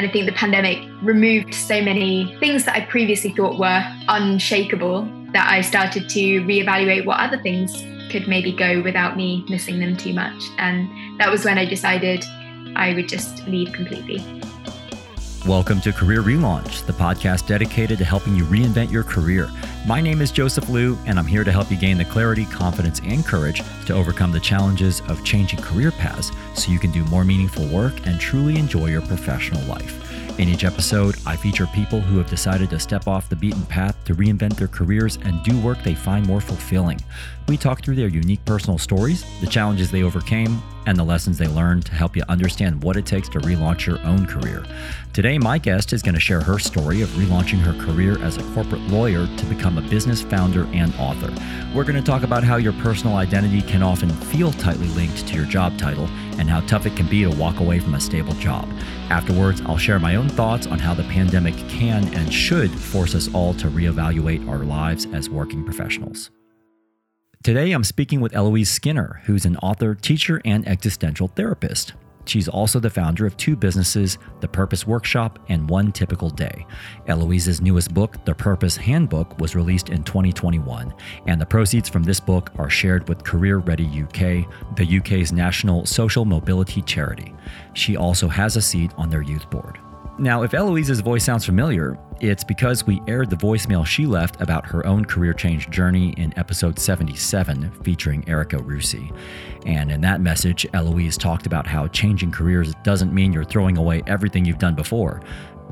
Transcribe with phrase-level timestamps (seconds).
[0.00, 5.02] And I think the pandemic removed so many things that I previously thought were unshakable
[5.34, 9.94] that I started to reevaluate what other things could maybe go without me missing them
[9.94, 10.42] too much.
[10.56, 10.88] And
[11.20, 12.24] that was when I decided
[12.76, 14.24] I would just leave completely.
[15.46, 19.50] Welcome to Career Relaunch, the podcast dedicated to helping you reinvent your career.
[19.86, 23.00] My name is Joseph Liu, and I'm here to help you gain the clarity, confidence,
[23.02, 27.24] and courage to overcome the challenges of changing career paths so you can do more
[27.24, 30.06] meaningful work and truly enjoy your professional life.
[30.38, 33.96] In each episode, I feature people who have decided to step off the beaten path
[34.04, 37.00] to reinvent their careers and do work they find more fulfilling.
[37.48, 41.46] We talk through their unique personal stories, the challenges they overcame, and the lessons they
[41.46, 44.64] learned to help you understand what it takes to relaunch your own career.
[45.12, 48.54] Today, my guest is going to share her story of relaunching her career as a
[48.54, 51.32] corporate lawyer to become a business founder and author.
[51.74, 55.34] We're going to talk about how your personal identity can often feel tightly linked to
[55.34, 56.06] your job title
[56.38, 58.68] and how tough it can be to walk away from a stable job.
[59.10, 63.32] Afterwards, I'll share my own thoughts on how the pandemic can and should force us
[63.34, 66.30] all to reevaluate our lives as working professionals.
[67.42, 71.94] Today, I'm speaking with Eloise Skinner, who's an author, teacher, and existential therapist.
[72.26, 76.66] She's also the founder of two businesses, The Purpose Workshop and One Typical Day.
[77.06, 80.92] Eloise's newest book, The Purpose Handbook, was released in 2021,
[81.28, 85.86] and the proceeds from this book are shared with Career Ready UK, the UK's national
[85.86, 87.32] social mobility charity.
[87.72, 89.78] She also has a seat on their youth board.
[90.18, 94.66] Now, if Eloise's voice sounds familiar, it's because we aired the voicemail she left about
[94.66, 99.14] her own career change journey in episode 77, featuring Erica Rusi.
[99.64, 104.02] And in that message, Eloise talked about how changing careers doesn't mean you're throwing away
[104.06, 105.22] everything you've done before,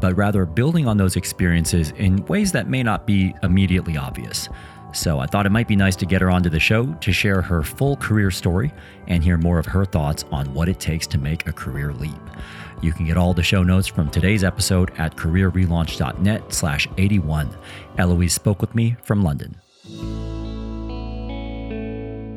[0.00, 4.48] but rather building on those experiences in ways that may not be immediately obvious.
[4.94, 7.42] So I thought it might be nice to get her onto the show to share
[7.42, 8.72] her full career story
[9.06, 12.14] and hear more of her thoughts on what it takes to make a career leap.
[12.80, 17.50] You can get all the show notes from today's episode at careerrelaunch.net slash 81.
[17.98, 19.56] Eloise spoke with me from London.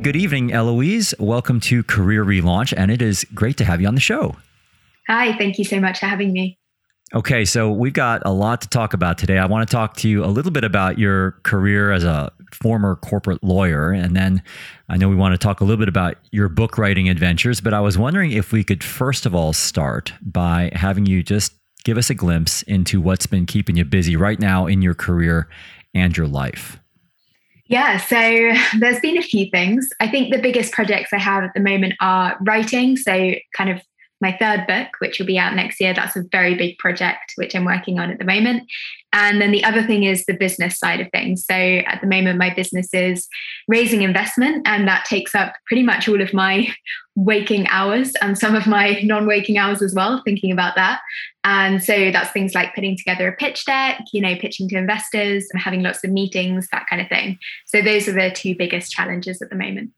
[0.02, 1.14] Good evening, Eloise.
[1.20, 4.36] Welcome to Career Relaunch, and it is great to have you on the show.
[5.08, 6.58] Hi, thank you so much for having me.
[7.14, 9.38] Okay, so we've got a lot to talk about today.
[9.38, 12.96] I want to talk to you a little bit about your career as a former
[12.96, 13.92] corporate lawyer.
[13.92, 14.42] And then
[14.88, 17.74] I know we want to talk a little bit about your book writing adventures, but
[17.74, 21.98] I was wondering if we could first of all start by having you just give
[21.98, 25.50] us a glimpse into what's been keeping you busy right now in your career
[25.94, 26.80] and your life.
[27.66, 28.16] Yeah, so
[28.80, 29.90] there's been a few things.
[30.00, 33.82] I think the biggest projects I have at the moment are writing, so kind of
[34.22, 35.94] my third book, which will be out next year.
[35.94, 38.64] That's a very big project, which I'm working on at the moment.
[39.14, 41.46] And then the other thing is the business side of things.
[41.46, 43.28] So at the moment, my business is
[43.68, 46.74] raising investment, and that takes up pretty much all of my
[47.16, 51.02] waking hours and some of my non waking hours as well, thinking about that.
[51.44, 55.48] And so that's things like putting together a pitch deck, you know, pitching to investors,
[55.56, 57.38] having lots of meetings, that kind of thing.
[57.66, 59.92] So those are the two biggest challenges at the moment.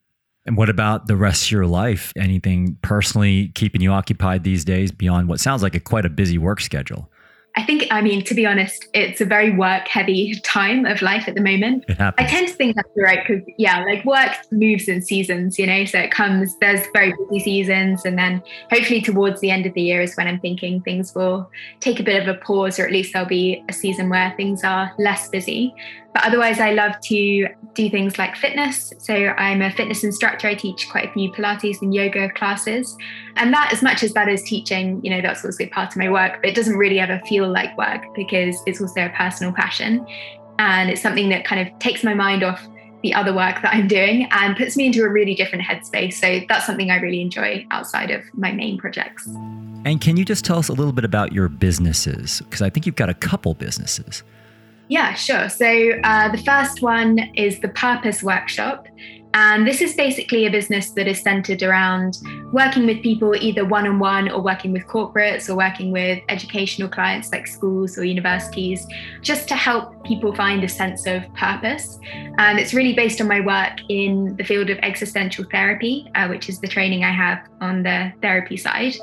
[0.46, 2.12] And what about the rest of your life?
[2.18, 6.38] Anything personally keeping you occupied these days beyond what sounds like a quite a busy
[6.38, 7.10] work schedule?
[7.56, 11.28] I think, I mean, to be honest, it's a very work heavy time of life
[11.28, 11.86] at the moment.
[12.00, 15.86] I tend to think that's right because, yeah, like work moves in seasons, you know,
[15.86, 18.06] so it comes, there's very busy seasons.
[18.06, 21.48] And then hopefully towards the end of the year is when I'm thinking things will
[21.80, 24.64] take a bit of a pause, or at least there'll be a season where things
[24.64, 25.76] are less busy.
[26.14, 28.94] But otherwise, I love to do things like fitness.
[29.00, 30.48] So I'm a fitness instructor.
[30.48, 32.96] I teach quite a few Pilates and yoga classes.
[33.36, 36.12] And that, as much as that is teaching, you know, that's also part of my
[36.12, 40.06] work, but it doesn't really ever feel like work because it's also a personal passion.
[40.60, 42.64] And it's something that kind of takes my mind off
[43.02, 46.14] the other work that I'm doing and puts me into a really different headspace.
[46.14, 49.28] So that's something I really enjoy outside of my main projects.
[49.86, 52.42] And can you just tell us a little bit about your businesses?
[52.42, 54.24] Because I think you've got a couple businesses.
[54.90, 55.50] Yeah, sure.
[55.50, 58.88] So uh, the first one is the Purpose Workshop.
[59.34, 62.20] And this is basically a business that is centered around
[62.52, 66.88] working with people either one on one or working with corporates or working with educational
[66.88, 68.86] clients like schools or universities,
[69.22, 72.00] just to help people find a sense of purpose.
[72.38, 76.48] And it's really based on my work in the field of existential therapy, uh, which
[76.48, 78.96] is the training I have on the therapy side.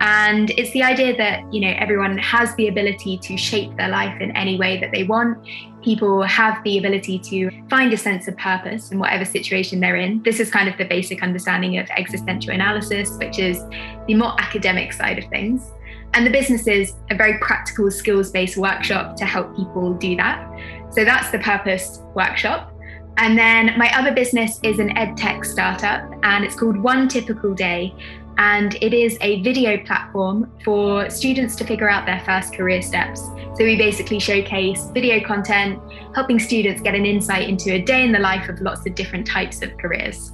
[0.00, 4.20] And it's the idea that, you know, everyone has the ability to shape their life
[4.20, 5.38] in any way that they want
[5.82, 10.22] people have the ability to find a sense of purpose in whatever situation they're in.
[10.22, 13.58] This is kind of the basic understanding of existential analysis, which is
[14.06, 15.70] the more academic side of things.
[16.14, 20.46] And the business is a very practical, skills based workshop to help people do that.
[20.92, 22.72] So that's the Purpose Workshop.
[23.18, 27.54] And then my other business is an ed tech startup, and it's called One Typical
[27.54, 27.94] Day.
[28.38, 33.20] And it is a video platform for students to figure out their first career steps.
[33.54, 35.80] So we basically showcase video content,
[36.14, 39.26] helping students get an insight into a day in the life of lots of different
[39.26, 40.32] types of careers.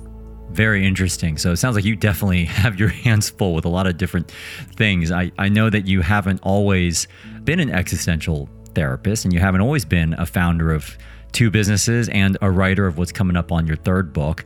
[0.50, 1.36] Very interesting.
[1.36, 4.30] So it sounds like you definitely have your hands full with a lot of different
[4.74, 5.10] things.
[5.10, 7.08] I, I know that you haven't always
[7.44, 10.96] been an existential therapist and you haven't always been a founder of
[11.32, 14.44] two businesses and a writer of what's coming up on your third book.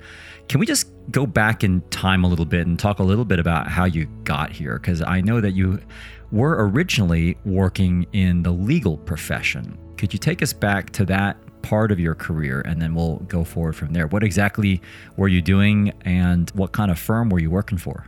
[0.49, 3.39] Can we just go back in time a little bit and talk a little bit
[3.39, 4.79] about how you got here?
[4.79, 5.81] Because I know that you
[6.31, 9.79] were originally working in the legal profession.
[9.97, 13.45] Could you take us back to that part of your career and then we'll go
[13.45, 14.07] forward from there?
[14.09, 14.83] What exactly
[15.17, 18.07] were you doing and what kind of firm were you working for?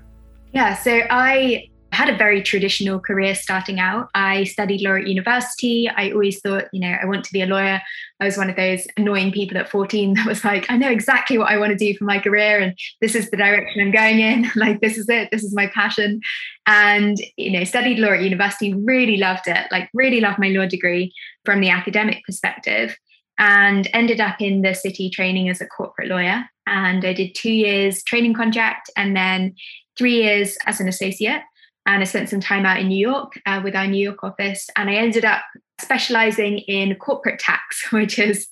[0.52, 4.08] Yeah, so I I had a very traditional career starting out.
[4.16, 5.88] I studied law at university.
[5.88, 7.80] I always thought, you know, I want to be a lawyer.
[8.18, 11.38] I was one of those annoying people at 14 that was like, I know exactly
[11.38, 14.18] what I want to do for my career and this is the direction I'm going
[14.18, 14.50] in.
[14.56, 15.28] like, this is it.
[15.30, 16.20] This is my passion.
[16.66, 20.66] And, you know, studied law at university, really loved it, like, really loved my law
[20.66, 21.14] degree
[21.44, 22.98] from the academic perspective
[23.38, 26.44] and ended up in the city training as a corporate lawyer.
[26.66, 29.54] And I did two years training contract and then
[29.96, 31.42] three years as an associate
[31.86, 34.68] and I spent some time out in New York uh, with our New York office.
[34.76, 35.42] And I ended up
[35.80, 38.46] specializing in corporate tax, which is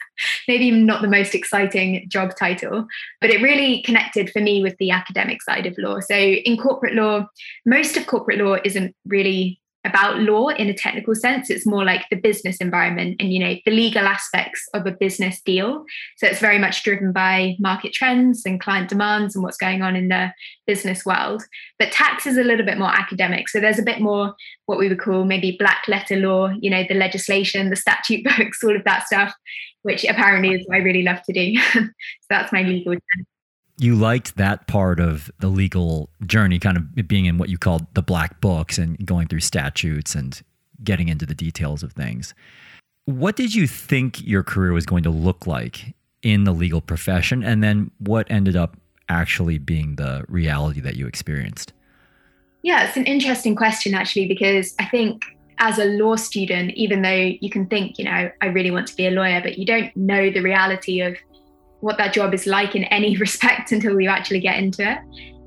[0.48, 2.86] maybe not the most exciting job title,
[3.20, 6.00] but it really connected for me with the academic side of law.
[6.00, 7.26] So in corporate law,
[7.64, 11.50] most of corporate law isn't really about law in a technical sense.
[11.50, 15.40] It's more like the business environment and you know the legal aspects of a business
[15.42, 15.84] deal.
[16.18, 19.96] So it's very much driven by market trends and client demands and what's going on
[19.96, 20.32] in the
[20.66, 21.42] business world.
[21.78, 23.48] But tax is a little bit more academic.
[23.48, 24.34] So there's a bit more
[24.66, 28.62] what we would call maybe black letter law you know the legislation the statute books
[28.62, 29.34] all of that stuff
[29.82, 31.60] which apparently is what i really love to do.
[32.22, 32.96] So that's my legal
[33.82, 37.86] you liked that part of the legal journey, kind of being in what you called
[37.94, 40.42] the black books and going through statutes and
[40.84, 42.32] getting into the details of things.
[43.06, 47.42] What did you think your career was going to look like in the legal profession?
[47.42, 48.76] And then what ended up
[49.08, 51.72] actually being the reality that you experienced?
[52.62, 55.24] Yeah, it's an interesting question, actually, because I think
[55.58, 58.96] as a law student, even though you can think, you know, I really want to
[58.96, 61.16] be a lawyer, but you don't know the reality of
[61.82, 64.98] what that job is like in any respect until you actually get into it.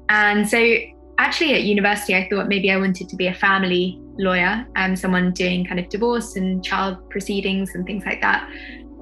[0.10, 0.76] And so,
[1.18, 5.32] actually, at university, I thought maybe I wanted to be a family lawyer and someone
[5.32, 8.50] doing kind of divorce and child proceedings and things like that.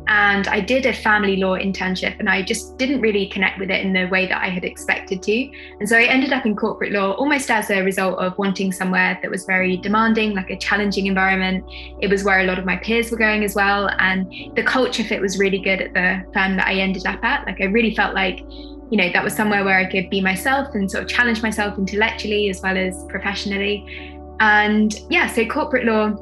[0.08, 3.86] And I did a family law internship and I just didn't really connect with it
[3.86, 5.52] in the way that I had expected to.
[5.80, 9.18] And so I ended up in corporate law almost as a result of wanting somewhere
[9.22, 11.64] that was very demanding, like a challenging environment.
[12.02, 13.90] It was where a lot of my peers were going as well.
[14.00, 17.46] And the culture fit was really good at the firm that I ended up at.
[17.46, 20.76] Like I really felt like, you know, that was somewhere where I could be myself
[20.76, 24.20] and sort of challenge myself intellectually as well as professionally.
[24.42, 26.14] And yeah, so corporate law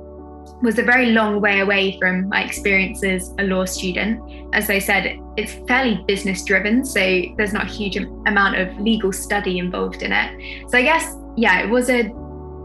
[0.62, 4.22] was a very long way away from my experience as a law student.
[4.54, 7.00] As I said, it's fairly business driven, so
[7.38, 10.70] there's not a huge amount of legal study involved in it.
[10.70, 12.14] So I guess, yeah, it was a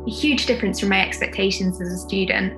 [0.07, 2.53] huge difference from my expectations as a student.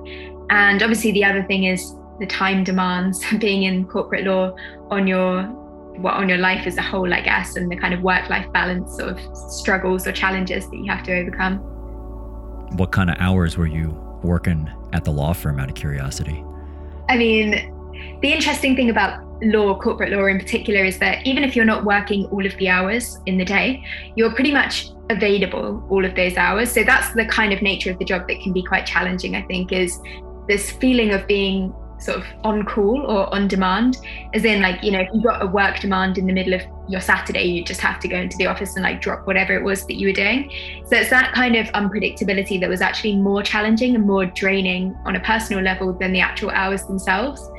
[0.49, 4.55] And obviously, the other thing is the time demands being in corporate law
[4.89, 5.43] on your
[5.99, 8.95] what on your life as a whole, I guess, and the kind of work-life balance
[8.95, 11.57] sort of struggles or challenges that you have to overcome.
[12.77, 13.89] What kind of hours were you
[14.23, 16.43] working at the law firm out of curiosity?
[17.09, 17.51] I mean,
[18.21, 21.85] the interesting thing about law, corporate law in particular, is that even if you're not
[21.85, 23.83] working all of the hours in the day,
[24.15, 26.71] you're pretty much available all of those hours.
[26.71, 29.41] So that's the kind of nature of the job that can be quite challenging, I
[29.43, 29.99] think, is
[30.47, 33.97] this feeling of being sort of on call or on demand
[34.33, 36.61] as in like you know if you've got a work demand in the middle of
[36.89, 39.63] your saturday you just have to go into the office and like drop whatever it
[39.63, 40.51] was that you were doing.
[40.85, 45.15] So it's that kind of unpredictability that was actually more challenging and more draining on
[45.15, 47.49] a personal level than the actual hours themselves.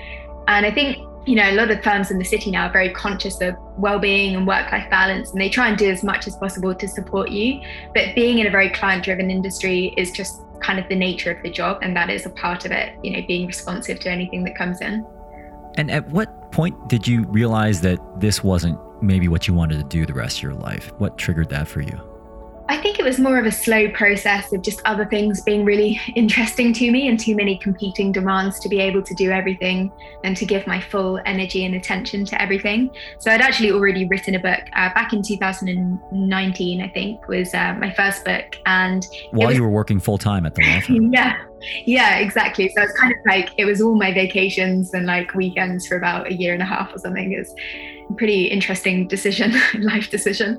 [0.49, 2.91] And i think you know a lot of firms in the city now are very
[2.91, 6.75] conscious of well-being and work-life balance and they try and do as much as possible
[6.75, 7.61] to support you.
[7.95, 11.51] But being in a very client-driven industry is just kind of the nature of the
[11.51, 14.57] job and that is a part of it you know being responsive to anything that
[14.57, 15.07] comes in.
[15.77, 19.85] And at what point did you realize that this wasn't maybe what you wanted to
[19.85, 22.01] do the rest of your life what triggered that for you
[22.71, 26.01] I think it was more of a slow process of just other things being really
[26.15, 29.91] interesting to me and too many competing demands to be able to do everything
[30.23, 32.89] and to give my full energy and attention to everything.
[33.19, 37.75] So I'd actually already written a book uh, back in 2019, I think, was uh,
[37.81, 38.57] my first book.
[38.67, 41.13] And while was, you were working full time at the law firm?
[41.13, 41.39] Yeah.
[41.87, 42.69] yeah, exactly.
[42.69, 46.29] So it's kind of like it was all my vacations and like weekends for about
[46.29, 47.33] a year and a half or something.
[47.33, 50.59] It's a pretty interesting decision, life decision.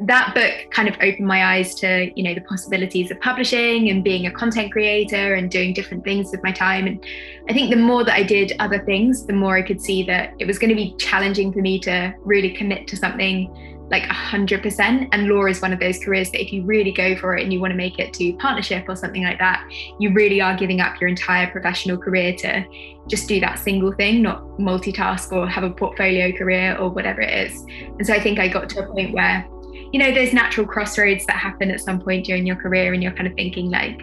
[0.00, 4.02] That book kind of opened my eyes to, you know, the possibilities of publishing and
[4.02, 6.86] being a content creator and doing different things with my time.
[6.86, 7.04] And
[7.48, 10.34] I think the more that I did other things, the more I could see that
[10.38, 15.08] it was going to be challenging for me to really commit to something like 100%.
[15.12, 17.52] And law is one of those careers that if you really go for it and
[17.52, 19.68] you want to make it to partnership or something like that,
[19.98, 22.64] you really are giving up your entire professional career to
[23.08, 27.50] just do that single thing, not multitask or have a portfolio career or whatever it
[27.50, 27.60] is.
[27.98, 29.46] And so I think I got to a point where,
[29.92, 33.12] you know, those natural crossroads that happen at some point during your career and you're
[33.12, 34.00] kind of thinking like,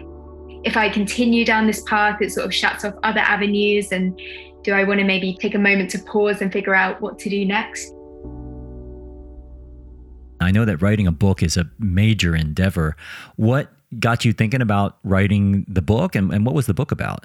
[0.64, 3.92] if I continue down this path, it sort of shuts off other avenues.
[3.92, 4.20] And
[4.62, 7.30] do I want to maybe take a moment to pause and figure out what to
[7.30, 7.94] do next?
[10.40, 12.96] I know that writing a book is a major endeavor.
[13.36, 17.24] What got you thinking about writing the book and, and what was the book about?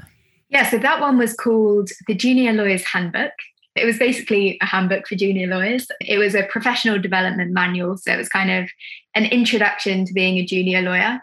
[0.49, 3.31] Yeah, so that one was called The Junior Lawyer's Handbook.
[3.75, 5.87] It was basically a handbook for junior lawyers.
[5.99, 7.97] It was a professional development manual.
[7.97, 8.69] So it was kind of
[9.15, 11.19] an introduction to being a junior lawyer.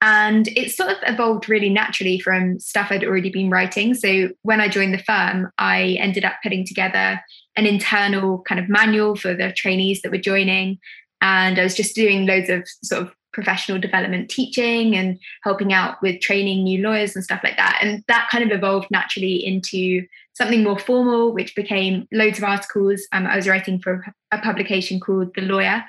[0.00, 3.94] And it sort of evolved really naturally from stuff I'd already been writing.
[3.94, 7.22] So when I joined the firm, I ended up putting together
[7.54, 10.80] an internal kind of manual for the trainees that were joining
[11.22, 15.96] and I was just doing loads of sort of professional development teaching and helping out
[16.02, 17.78] with training new lawyers and stuff like that.
[17.80, 23.06] And that kind of evolved naturally into something more formal, which became loads of articles.
[23.12, 25.82] Um, I was writing for a publication called The Lawyer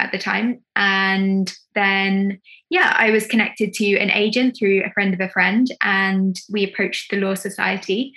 [0.00, 0.62] at the time.
[0.74, 5.68] And then, yeah, I was connected to an agent through a friend of a friend,
[5.82, 8.14] and we approached the Law Society.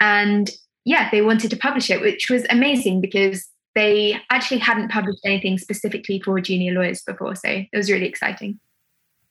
[0.00, 0.50] And
[0.84, 5.58] yeah, they wanted to publish it, which was amazing because they actually hadn't published anything
[5.58, 7.36] specifically for junior lawyers before.
[7.36, 8.58] So it was really exciting.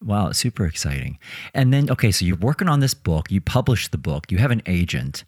[0.01, 1.17] Wow, super exciting.
[1.53, 4.51] And then, okay, so you're working on this book, you publish the book, you have
[4.51, 5.23] an agent.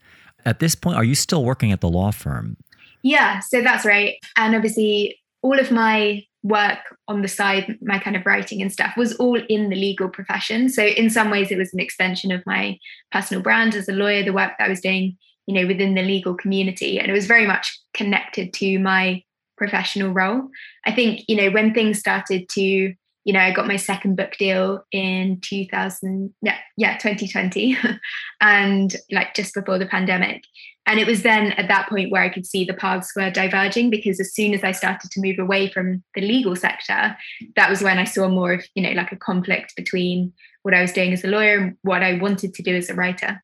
[0.46, 2.58] At this point, are you still working at the law firm?
[3.02, 4.16] Yeah, so that's right.
[4.38, 8.96] And obviously, all of my work on the side, my kind of writing and stuff,
[8.96, 10.70] was all in the legal profession.
[10.70, 12.78] So, in some ways, it was an extension of my
[13.12, 15.18] personal brand as a lawyer, the work that I was doing
[15.48, 19.24] you know within the legal community and it was very much connected to my
[19.58, 20.50] professional role.
[20.86, 22.94] I think you know when things started to
[23.28, 27.78] you know i got my second book deal in 2000 yeah yeah 2020
[28.42, 30.44] and like just before the pandemic.
[30.86, 33.90] And it was then at that point where i could see the paths were diverging
[33.90, 37.18] because as soon as i started to move away from the legal sector
[37.58, 40.32] that was when i saw more of you know like a conflict between
[40.64, 42.94] what i was doing as a lawyer and what i wanted to do as a
[42.94, 43.44] writer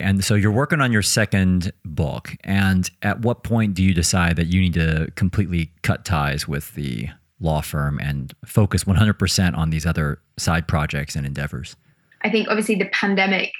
[0.00, 2.34] and so you're working on your second book.
[2.42, 6.74] And at what point do you decide that you need to completely cut ties with
[6.74, 7.08] the
[7.40, 11.76] law firm and focus 100% on these other side projects and endeavors?
[12.22, 13.52] I think obviously the pandemic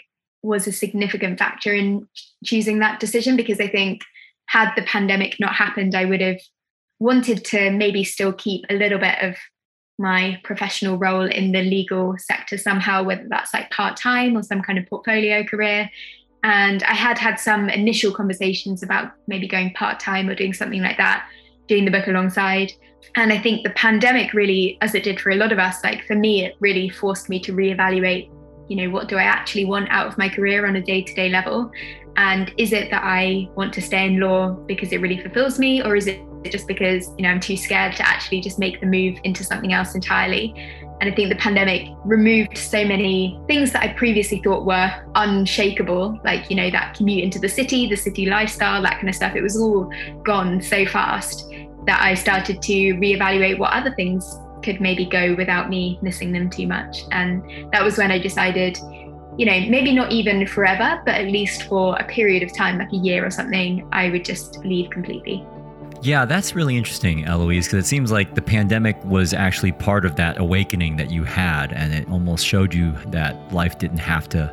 [0.43, 2.07] was a significant factor in
[2.45, 4.03] choosing that decision because I think
[4.47, 6.41] had the pandemic not happened, I would have
[6.99, 9.37] wanted to maybe still keep a little bit of
[9.99, 14.61] my professional role in the legal sector somehow, whether that's like part time or some
[14.61, 15.91] kind of portfolio career.
[16.45, 20.83] And I had had some initial conversations about maybe going part time or doing something
[20.83, 21.27] like that,
[21.69, 22.71] doing the book alongside.
[23.17, 26.05] And I think the pandemic really, as it did for a lot of us, like
[26.07, 28.31] for me, it really forced me to reevaluate,
[28.69, 31.15] you know, what do I actually want out of my career on a day to
[31.15, 31.73] day level?
[32.17, 35.83] And is it that I want to stay in law because it really fulfills me?
[35.83, 36.21] Or is it
[36.51, 39.73] just because, you know, I'm too scared to actually just make the move into something
[39.73, 40.55] else entirely?
[41.01, 46.21] And I think the pandemic removed so many things that I previously thought were unshakable,
[46.25, 49.35] like, you know, that commute into the city, the city lifestyle, that kind of stuff.
[49.35, 51.51] It was all gone so fast
[51.87, 56.49] that I started to reevaluate what other things could maybe go without me missing them
[56.49, 57.03] too much.
[57.11, 58.79] And that was when I decided,
[59.37, 62.93] you know, maybe not even forever, but at least for a period of time, like
[62.93, 65.45] a year or something, I would just leave completely.
[66.05, 70.17] Yeah, that's really interesting, Eloise, because it seems like the pandemic was actually part of
[70.17, 74.53] that awakening that you had, and it almost showed you that life didn't have to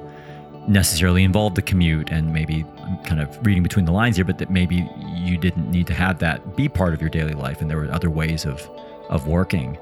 [0.66, 2.10] necessarily involve the commute.
[2.10, 5.70] And maybe I'm kind of reading between the lines here, but that maybe you didn't
[5.70, 8.46] need to have that be part of your daily life, and there were other ways
[8.46, 8.70] of
[9.10, 9.78] of working.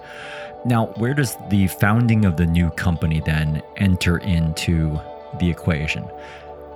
[0.65, 4.99] Now, where does the founding of the new company then enter into
[5.39, 6.03] the equation?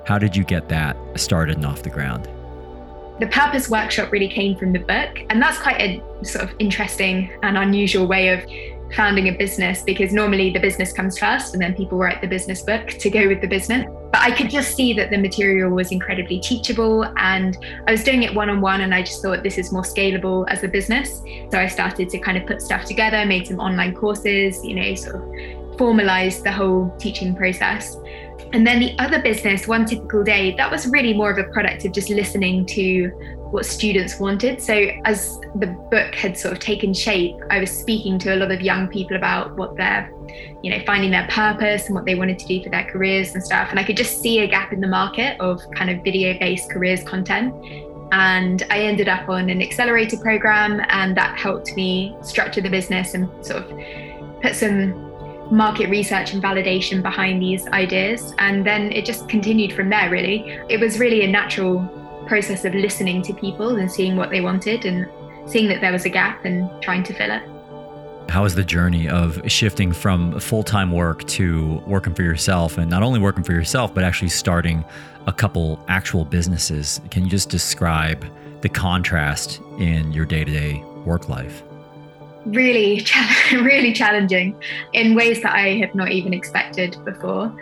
[0.05, 2.29] How did you get that started and off the ground?
[3.19, 7.31] The purpose workshop really came from the book and that's quite a sort of interesting
[7.43, 8.43] and unusual way of
[8.95, 12.61] founding a business because normally the business comes first and then people write the business
[12.61, 13.85] book to go with the business.
[14.11, 18.23] But i could just see that the material was incredibly teachable and i was doing
[18.23, 21.21] it one-on-one and i just thought this is more scalable as a business.
[21.51, 24.95] So i started to kind of put stuff together made some online courses you know
[24.95, 27.97] sort of formalized the whole teaching process
[28.53, 31.85] And then the other business, One Typical Day, that was really more of a product
[31.85, 33.09] of just listening to
[33.49, 34.61] what students wanted.
[34.61, 38.51] So as the book had sort of taken shape, I was speaking to a lot
[38.51, 40.11] of young people about what their,
[40.61, 43.43] you know, finding their purpose and what they wanted to do for their careers and
[43.43, 43.69] stuff.
[43.71, 47.03] And I could just see a gap in the market of kind of video-based careers
[47.03, 47.53] content.
[48.11, 53.15] And I ended up on an accelerator program, and that helped me structure the business
[53.15, 53.79] and sort of
[54.43, 55.02] put some
[55.51, 58.33] market research and validation behind these ideas.
[58.39, 60.59] And then it just continued from there, really.
[60.69, 61.81] It was really a natural
[62.27, 65.07] process of listening to people and seeing what they wanted and
[65.45, 67.43] seeing that there was a gap and trying to fill it.
[68.29, 72.89] How was the journey of shifting from full time work to working for yourself and
[72.89, 74.83] not only working for yourself, but actually starting
[75.27, 77.01] a couple actual businesses?
[77.11, 78.25] Can you just describe
[78.61, 81.63] the contrast in your day to day work life?
[82.45, 83.05] Really,
[83.51, 84.55] really challenging
[84.93, 87.53] in ways that I have not even expected before.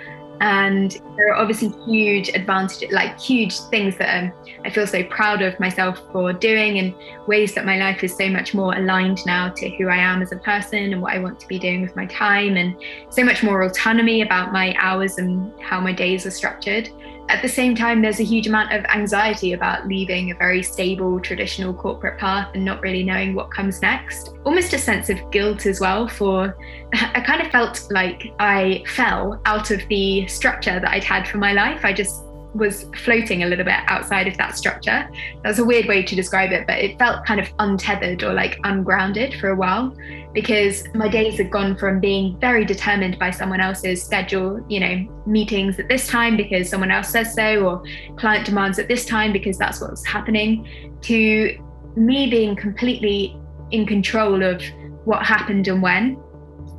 [0.42, 4.34] And there are obviously huge advantages, like huge things that um,
[4.66, 6.96] I feel so proud of myself for doing, and
[7.28, 10.32] ways that my life is so much more aligned now to who I am as
[10.32, 12.76] a person and what I want to be doing with my time, and
[13.12, 16.90] so much more autonomy about my hours and how my days are structured
[17.30, 21.20] at the same time, there's a huge amount of anxiety about leaving a very stable
[21.20, 24.36] traditional corporate path and not really knowing what comes next.
[24.44, 26.58] Almost a sense of guilt as well for
[26.94, 31.38] I kind of felt like I fell out of the structure that I'd had for
[31.38, 31.86] my life.
[31.86, 32.24] I just
[32.54, 35.10] was floating a little bit outside of that structure.
[35.44, 38.60] That's a weird way to describe it, but it felt kind of untethered or like
[38.64, 39.96] ungrounded for a while
[40.34, 45.24] because my days had gone from being very determined by someone else's schedule, you know,
[45.26, 47.84] meetings at this time because someone else says so, or
[48.18, 50.68] client demands at this time because that's what's happening,
[51.02, 51.58] to
[51.96, 53.38] me being completely
[53.72, 54.62] in control of
[55.06, 56.18] what happened and when.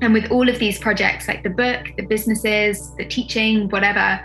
[0.01, 4.21] And with all of these projects, like the book, the businesses, the teaching, whatever,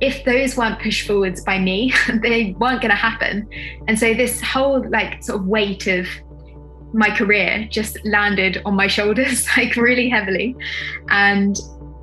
[0.00, 3.48] if those weren't pushed forwards by me, they weren't going to happen.
[3.88, 6.06] And so this whole like sort of weight of
[6.92, 10.56] my career just landed on my shoulders like really heavily.
[11.08, 11.56] And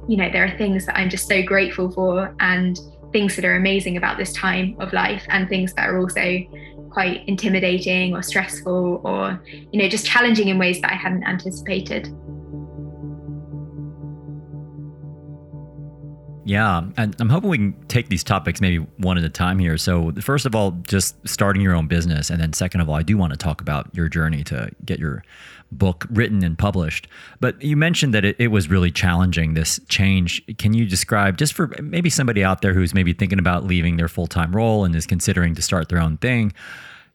[0.08, 2.80] you know, there are things that I'm just so grateful for and
[3.12, 6.44] things that are amazing about this time of life and things that are also
[6.92, 9.42] quite intimidating or stressful or
[9.72, 12.08] you know just challenging in ways that I hadn't anticipated.
[16.48, 19.80] Yeah, and I'm hoping we can take these topics maybe one at a time here.
[19.80, 23.02] So, first of all, just starting your own business, and then second of all, I
[23.02, 25.24] do want to talk about your journey to get your
[25.72, 27.08] book written and published.
[27.40, 30.44] But you mentioned that it, it was really challenging this change.
[30.60, 34.08] Can you describe just for maybe somebody out there who's maybe thinking about leaving their
[34.08, 36.54] full time role and is considering to start their own thing,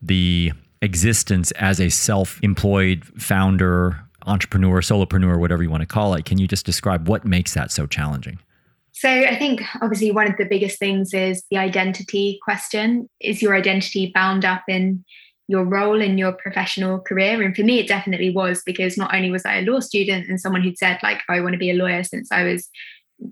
[0.02, 6.24] the existence as a self employed founder, entrepreneur, solopreneur, whatever you want to call it?
[6.24, 8.40] Can you just describe what makes that so challenging?
[9.00, 13.08] So I think obviously one of the biggest things is the identity question.
[13.18, 15.06] Is your identity bound up in
[15.48, 17.40] your role in your professional career?
[17.40, 20.38] And for me, it definitely was because not only was I a law student and
[20.38, 22.68] someone who'd said, like, I want to be a lawyer since I was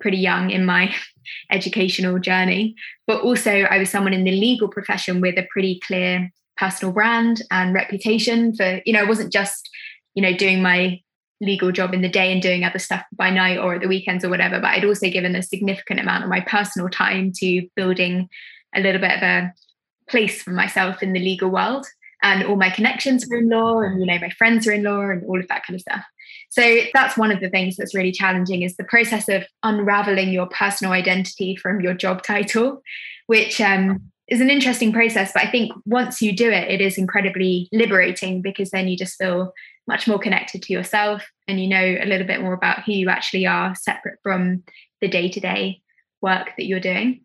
[0.01, 0.91] pretty young in my
[1.53, 2.75] educational journey,
[3.07, 7.43] but also I was someone in the legal profession with a pretty clear personal brand
[7.51, 9.69] and reputation for, you know, it wasn't just,
[10.15, 11.03] you know, doing my
[11.41, 14.25] legal job in the day and doing other stuff by night or at the weekends
[14.25, 14.61] or whatever.
[14.61, 18.29] But I'd also given a significant amount of my personal time to building
[18.75, 19.53] a little bit of a
[20.09, 21.87] place for myself in the legal world.
[22.23, 25.03] And all my connections were in law, and you know, my friends are in law,
[25.03, 26.05] and all of that kind of stuff.
[26.51, 30.47] So that's one of the things that's really challenging is the process of unraveling your
[30.47, 32.83] personal identity from your job title,
[33.27, 35.33] which um, is an interesting process.
[35.33, 39.17] But I think once you do it, it is incredibly liberating because then you just
[39.17, 39.53] feel
[39.89, 43.09] much more connected to yourself and you know a little bit more about who you
[43.09, 44.63] actually are separate from
[45.01, 45.81] the day-to-day
[46.21, 47.23] work that you're doing.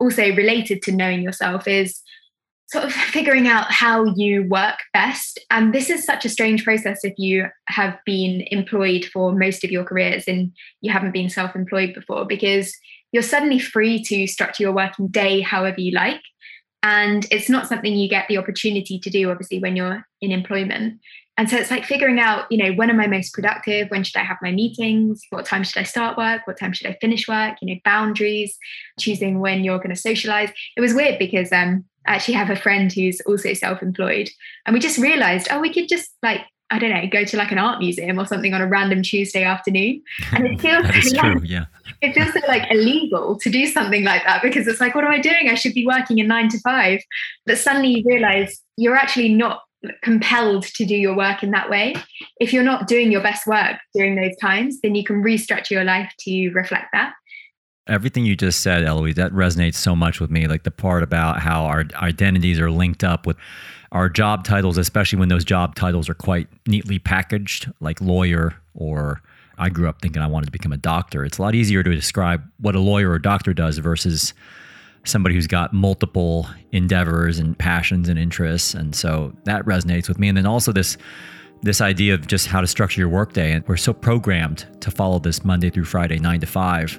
[0.00, 2.02] Also related to knowing yourself is
[2.68, 5.38] sort of figuring out how you work best.
[5.50, 9.70] And this is such a strange process if you have been employed for most of
[9.70, 12.74] your careers and you haven't been self-employed before because
[13.12, 16.22] you're suddenly free to structure your working day however you like.
[16.82, 21.00] And it's not something you get the opportunity to do obviously when you're in employment
[21.40, 23.88] and so it's like figuring out, you know, when am I most productive?
[23.88, 25.22] When should I have my meetings?
[25.30, 26.46] What time should I start work?
[26.46, 27.56] What time should I finish work?
[27.62, 28.58] You know, boundaries,
[28.98, 30.50] choosing when you're going to socialize.
[30.76, 34.28] It was weird because um, I actually have a friend who's also self-employed,
[34.66, 37.50] and we just realized, oh, we could just like I don't know, go to like
[37.52, 40.02] an art museum or something on a random Tuesday afternoon.
[40.32, 41.64] And it feels like, true, yeah.
[42.02, 45.10] It feels so like illegal to do something like that because it's like, what am
[45.10, 45.48] I doing?
[45.50, 47.00] I should be working in nine to five.
[47.44, 49.62] But suddenly you realize you're actually not
[50.02, 51.94] compelled to do your work in that way.
[52.38, 55.84] If you're not doing your best work during those times, then you can restructure your
[55.84, 57.14] life to reflect that.
[57.86, 60.46] Everything you just said, Eloise, that resonates so much with me.
[60.46, 63.36] Like the part about how our identities are linked up with
[63.90, 69.22] our job titles, especially when those job titles are quite neatly packaged, like lawyer or
[69.58, 71.24] I grew up thinking I wanted to become a doctor.
[71.24, 74.32] It's a lot easier to describe what a lawyer or doctor does versus
[75.04, 78.74] somebody who's got multiple endeavors and passions and interests.
[78.74, 80.28] And so that resonates with me.
[80.28, 80.96] And then also this
[81.62, 83.52] this idea of just how to structure your workday.
[83.52, 86.98] And we're so programmed to follow this Monday through Friday, nine to five,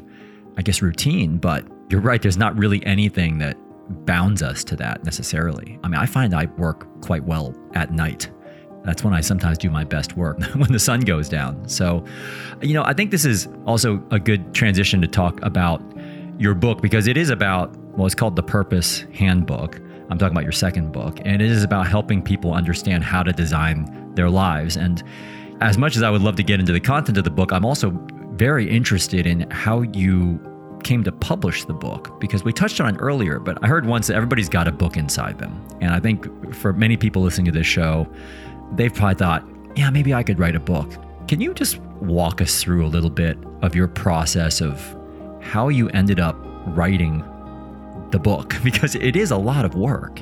[0.58, 3.58] I guess routine, but you're right, there's not really anything that
[4.06, 5.80] bounds us to that necessarily.
[5.84, 8.30] I mean, I find I work quite well at night.
[8.84, 11.68] That's when I sometimes do my best work when the sun goes down.
[11.68, 12.06] So,
[12.62, 15.82] you know, I think this is also a good transition to talk about
[16.38, 19.80] your book because it is about, well, it's called The Purpose Handbook.
[20.10, 23.32] I'm talking about your second book, and it is about helping people understand how to
[23.32, 24.76] design their lives.
[24.76, 25.04] And
[25.62, 27.66] as much as I would love to get into the content of the book, I'm
[27.66, 27.92] also
[28.34, 30.40] very interested in how you
[30.84, 34.08] came to publish the book because we touched on it earlier, but I heard once
[34.08, 35.66] that everybody's got a book inside them.
[35.80, 38.08] And I think for many people listening to this show,
[38.74, 40.92] they've probably thought, yeah, maybe I could write a book.
[41.28, 44.98] Can you just walk us through a little bit of your process of
[45.42, 46.36] how you ended up
[46.68, 47.24] writing
[48.12, 48.56] the book?
[48.64, 50.22] Because it is a lot of work.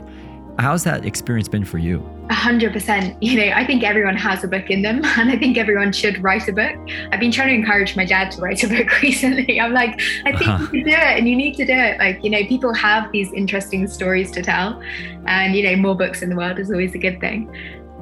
[0.59, 2.03] How's that experience been for you?
[2.29, 3.21] A hundred percent.
[3.23, 6.21] You know, I think everyone has a book in them, and I think everyone should
[6.21, 6.75] write a book.
[7.11, 9.59] I've been trying to encourage my dad to write a book recently.
[9.59, 10.63] I'm like, I think uh-huh.
[10.63, 11.97] you can do it, and you need to do it.
[11.97, 14.81] Like, you know, people have these interesting stories to tell,
[15.27, 17.49] and you know, more books in the world is always a good thing.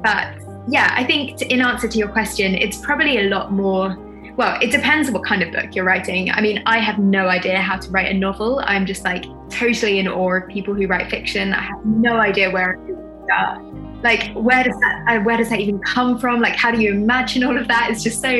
[0.02, 0.34] But
[0.68, 3.96] yeah, I think to, in answer to your question, it's probably a lot more.
[4.38, 6.30] Well, it depends what kind of book you're writing.
[6.30, 8.62] I mean, I have no idea how to write a novel.
[8.64, 11.52] I'm just like totally in awe of people who write fiction.
[11.52, 13.64] I have no idea where to start.
[14.04, 16.40] Like, where does that uh, where does that even come from?
[16.40, 17.90] Like, how do you imagine all of that?
[17.90, 18.30] It's just so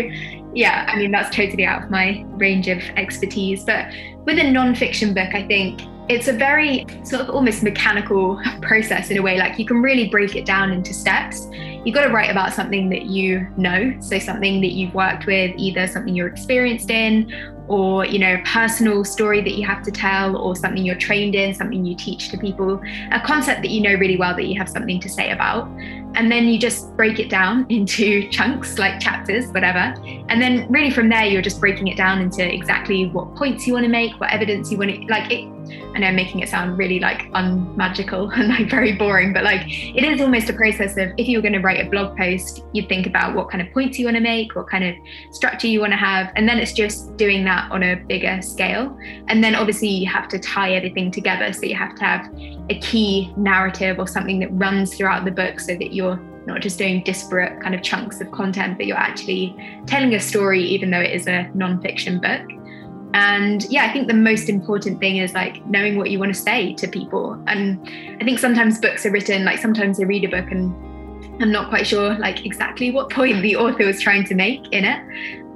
[0.55, 3.65] yeah, I mean, that's totally out of my range of expertise.
[3.65, 3.93] But
[4.25, 9.19] with a nonfiction book, I think it's a very sort of almost mechanical process in
[9.19, 9.37] a way.
[9.37, 11.49] Like you can really break it down into steps.
[11.89, 15.55] You've got to write about something that you know, so something that you've worked with,
[15.57, 17.33] either something you're experienced in,
[17.67, 21.55] or you know, personal story that you have to tell, or something you're trained in,
[21.55, 22.79] something you teach to people,
[23.11, 25.67] a concept that you know really well that you have something to say about.
[26.15, 29.95] And then you just break it down into chunks, like chapters, whatever.
[30.29, 33.73] And then really from there, you're just breaking it down into exactly what points you
[33.73, 36.49] want to make, what evidence you want to like it I know I'm making it
[36.49, 40.97] sound really like unmagical and like very boring, but like it is almost a process
[40.97, 43.67] of if you were going to write a blog post, you'd think about what kind
[43.67, 44.95] of points you want to make, what kind of
[45.33, 48.97] structure you want to have, and then it's just doing that on a bigger scale.
[49.29, 51.53] And then obviously you have to tie everything together.
[51.53, 52.35] So you have to have
[52.71, 56.79] a key narrative or something that runs throughout the book so that you're not just
[56.79, 59.55] doing disparate kind of chunks of content, but you're actually
[59.87, 62.58] telling a story, even though it is a non-fiction book.
[63.15, 66.41] And yeah, I think the most important thing is like knowing what you want to
[66.41, 67.43] say to people.
[67.47, 67.81] And
[68.21, 70.75] I think sometimes books are written, like sometimes I read a book and
[71.43, 74.85] I'm not quite sure like exactly what point the author was trying to make in
[74.85, 75.01] it.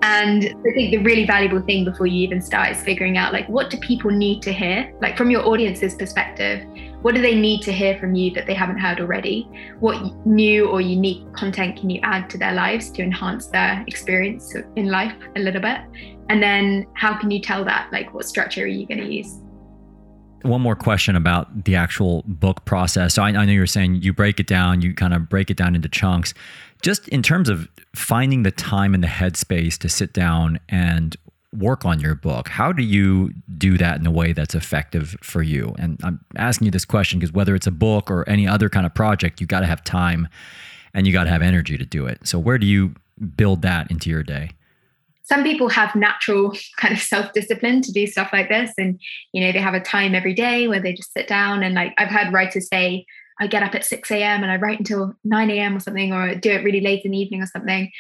[0.05, 3.49] And I think the really valuable thing before you even start is figuring out like
[3.49, 4.93] what do people need to hear?
[5.01, 6.67] Like from your audience's perspective,
[7.03, 9.49] what do they need to hear from you that they haven't heard already?
[9.79, 14.55] What new or unique content can you add to their lives to enhance their experience
[14.75, 15.81] in life a little bit?
[16.33, 17.91] And then how can you tell that?
[17.93, 19.39] Like what structure are you going to use?
[20.41, 23.15] one more question about the actual book process.
[23.15, 25.53] So I, I, know you were saying you break it down, you kind of break
[25.53, 26.35] it down into chunks.
[26.81, 31.17] Just in terms of finding the time and the headspace to sit down and
[31.57, 35.45] work on your book, how do you do that in a way that's effective for
[35.45, 35.77] you?
[35.79, 38.85] And I'm asking you this question because whether it's a book or any other kind
[38.85, 40.27] of project, you got to have time
[40.93, 42.27] and you got to have energy to do it.
[42.27, 42.97] So where do you
[43.37, 44.51] build that into your day?
[45.33, 48.73] Some people have natural kind of self-discipline to do stuff like this.
[48.77, 49.01] And
[49.33, 51.63] you know they have a time every day where they just sit down.
[51.63, 53.07] And like i've had writers say
[53.41, 56.35] i get up at 6 a.m and i write until 9 a.m or something or
[56.35, 57.91] do it really late in the evening or something.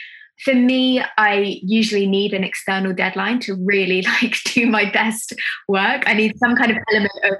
[0.44, 5.32] For me i usually need an external deadline to really like do my best
[5.68, 6.02] work.
[6.06, 7.38] I need some kind of element of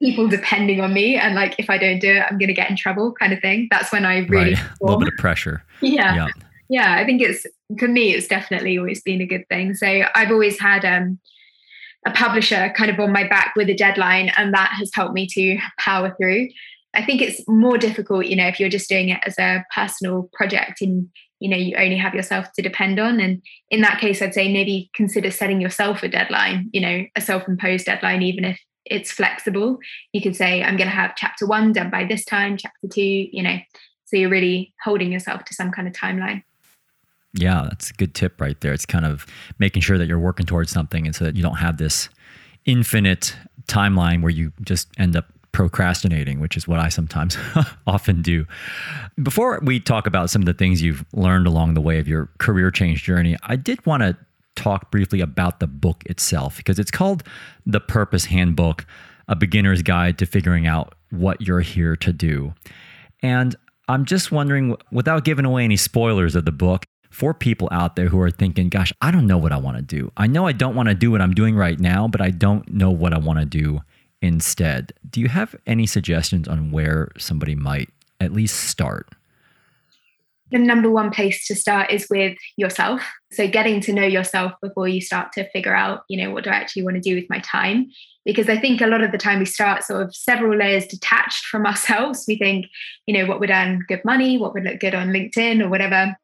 [0.00, 2.68] people depending on me and like if i don't do it i'm going to get
[2.68, 3.68] in trouble kind of thing.
[3.70, 4.64] That's when i really right.
[4.80, 5.62] a little bit of pressure.
[5.80, 6.14] Yeah.
[6.14, 7.46] yeah yeah i think it's
[7.78, 9.74] for me it's definitely always been a good thing.
[9.74, 11.18] So i've always had um,
[12.06, 15.26] a publisher kind of on my back with a deadline and that has helped me
[15.26, 16.48] to power through.
[16.94, 20.30] I think it's more difficult you know if you're just doing it as a personal
[20.32, 21.08] project and
[21.40, 23.20] you know you only have yourself to depend on.
[23.20, 27.20] And in that case i'd say maybe consider setting yourself a deadline you know a
[27.20, 29.78] self-imposed deadline even if it's flexible.
[30.12, 33.28] You could say i'm going to have chapter one done by this time chapter two
[33.32, 33.58] you know.
[34.04, 36.44] So you're really holding yourself to some kind of timeline
[37.36, 38.72] yeah, that's a good tip right there.
[38.72, 39.26] It's kind of
[39.58, 42.08] making sure that you're working towards something and so that you don't have this
[42.64, 43.36] infinite
[43.68, 47.36] timeline where you just end up procrastinating, which is what I sometimes
[47.86, 48.46] often do.
[49.22, 52.28] Before we talk about some of the things you've learned along the way of your
[52.38, 54.16] career change journey, I did want to
[54.54, 57.22] talk briefly about the book itself because it's called
[57.64, 58.86] The Purpose Handbook,
[59.28, 62.52] a beginner's guide to figuring out what you're here to do.
[63.22, 63.56] And
[63.88, 68.08] I'm just wondering, without giving away any spoilers of the book, for people out there
[68.08, 70.12] who are thinking, gosh, I don't know what I want to do.
[70.18, 72.70] I know I don't want to do what I'm doing right now, but I don't
[72.70, 73.80] know what I want to do
[74.20, 74.92] instead.
[75.08, 77.88] Do you have any suggestions on where somebody might
[78.20, 79.08] at least start?
[80.50, 83.00] The number one place to start is with yourself.
[83.32, 86.50] So getting to know yourself before you start to figure out, you know, what do
[86.50, 87.86] I actually want to do with my time?
[88.26, 91.46] Because I think a lot of the time we start sort of several layers detached
[91.46, 92.26] from ourselves.
[92.28, 92.66] We think,
[93.06, 96.14] you know, what would earn good money, what would look good on LinkedIn or whatever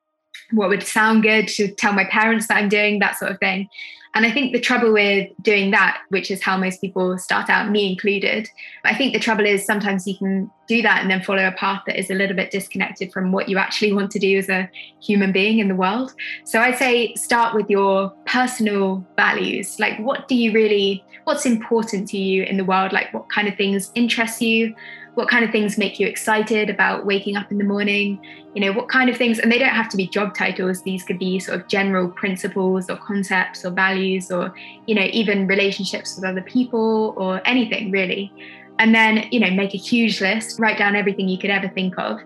[0.52, 3.68] what would sound good to tell my parents that I'm doing, that sort of thing.
[4.14, 7.70] And I think the trouble with doing that, which is how most people start out,
[7.70, 8.46] me included,
[8.84, 11.82] I think the trouble is sometimes you can do that and then follow a path
[11.86, 14.68] that is a little bit disconnected from what you actually want to do as a
[15.00, 16.12] human being in the world.
[16.44, 19.80] So I'd say start with your personal values.
[19.80, 22.92] Like, what do you really, what's important to you in the world?
[22.92, 24.74] Like, what kind of things interest you?
[25.14, 28.18] What kind of things make you excited about waking up in the morning?
[28.55, 31.03] You know what kind of things and they don't have to be job titles these
[31.03, 34.55] could be sort of general principles or concepts or values or
[34.87, 38.33] you know even relationships with other people or anything really.
[38.79, 41.98] And then you know make a huge list write down everything you could ever think
[41.98, 42.20] of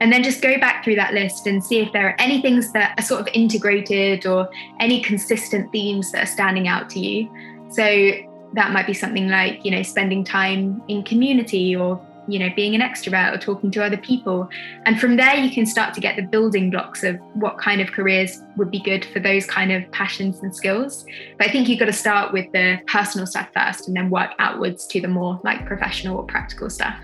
[0.00, 2.72] and then just go back through that list and see if there are any things
[2.72, 7.30] that are sort of integrated or any consistent themes that are standing out to you.
[7.70, 8.10] So
[8.52, 12.74] that might be something like you know spending time in community or you know being
[12.74, 14.48] an extrovert or talking to other people.
[14.84, 17.92] And from there you can start to get the building blocks of what kind of
[17.92, 21.04] careers would be good for those kind of passions and skills.
[21.38, 24.32] But i think you've got to start with the personal stuff first and then work
[24.38, 26.96] outwards to the more like professional or practical stuff.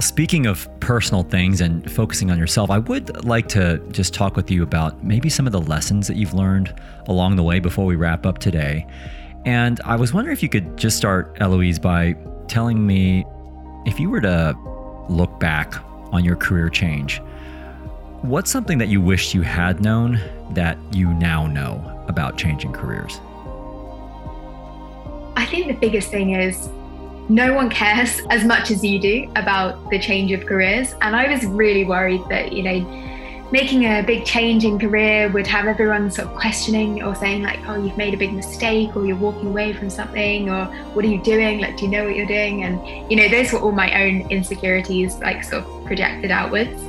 [0.00, 4.50] Speaking of personal things and focusing on yourself, I would like to just talk with
[4.50, 6.74] you about maybe some of the lessons that you've learned
[7.06, 8.86] along the way before we wrap up today.
[9.44, 12.16] And I was wondering if you could just start, Eloise, by
[12.48, 13.24] telling me
[13.84, 14.56] if you were to
[15.08, 15.74] look back
[16.12, 17.20] on your career change,
[18.22, 23.20] what's something that you wished you had known that you now know about changing careers?
[25.36, 26.68] I think the biggest thing is
[27.28, 30.94] no one cares as much as you do about the change of careers.
[31.00, 33.11] And I was really worried that, you know,
[33.52, 37.60] making a big change in career would have everyone sort of questioning or saying like
[37.68, 41.08] oh you've made a big mistake or you're walking away from something or what are
[41.08, 41.60] you doing?
[41.60, 42.64] Like do you know what you're doing?
[42.64, 46.82] And you know those were all my own insecurities like sort of projected outwards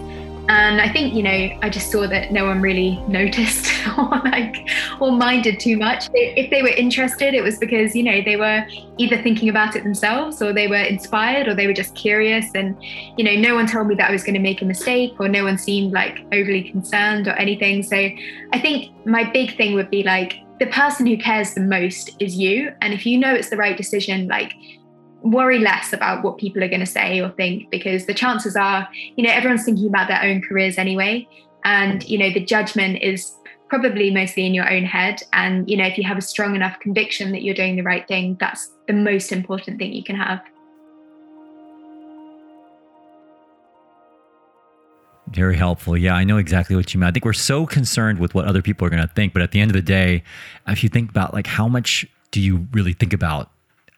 [0.50, 4.68] and I think, you know, I just saw that no one really noticed or like
[5.00, 6.10] or minded too much.
[6.14, 8.66] If they were interested, it was because, you know, they were
[8.98, 12.46] either thinking about it themselves or they were inspired or they were just curious.
[12.56, 12.76] And,
[13.18, 15.30] you know, no one told me that I was going to make a mistake or
[15.30, 17.82] no one seemed like overly concerned or anything.
[17.82, 22.18] So I think my big thing would be like the person who cares the most
[22.20, 22.74] is you.
[22.82, 24.54] And if you know it's the right decision, like
[25.24, 28.88] worry less about what people are going to say or think because the chances are,
[29.16, 31.28] you know, everyone's thinking about their own careers anyway.
[31.64, 33.34] And, you know, the judgment is
[33.70, 35.24] probably mostly in your own head.
[35.32, 38.08] And, you know, if you have a strong enough conviction that you're doing the right
[38.08, 40.42] thing, that's the most important thing you can have.
[45.30, 45.98] Very helpful.
[45.98, 47.08] Yeah, I know exactly what you mean.
[47.08, 49.52] I think we're so concerned with what other people are going to think, but at
[49.52, 50.22] the end of the day,
[50.68, 53.50] if you think about like how much do you really think about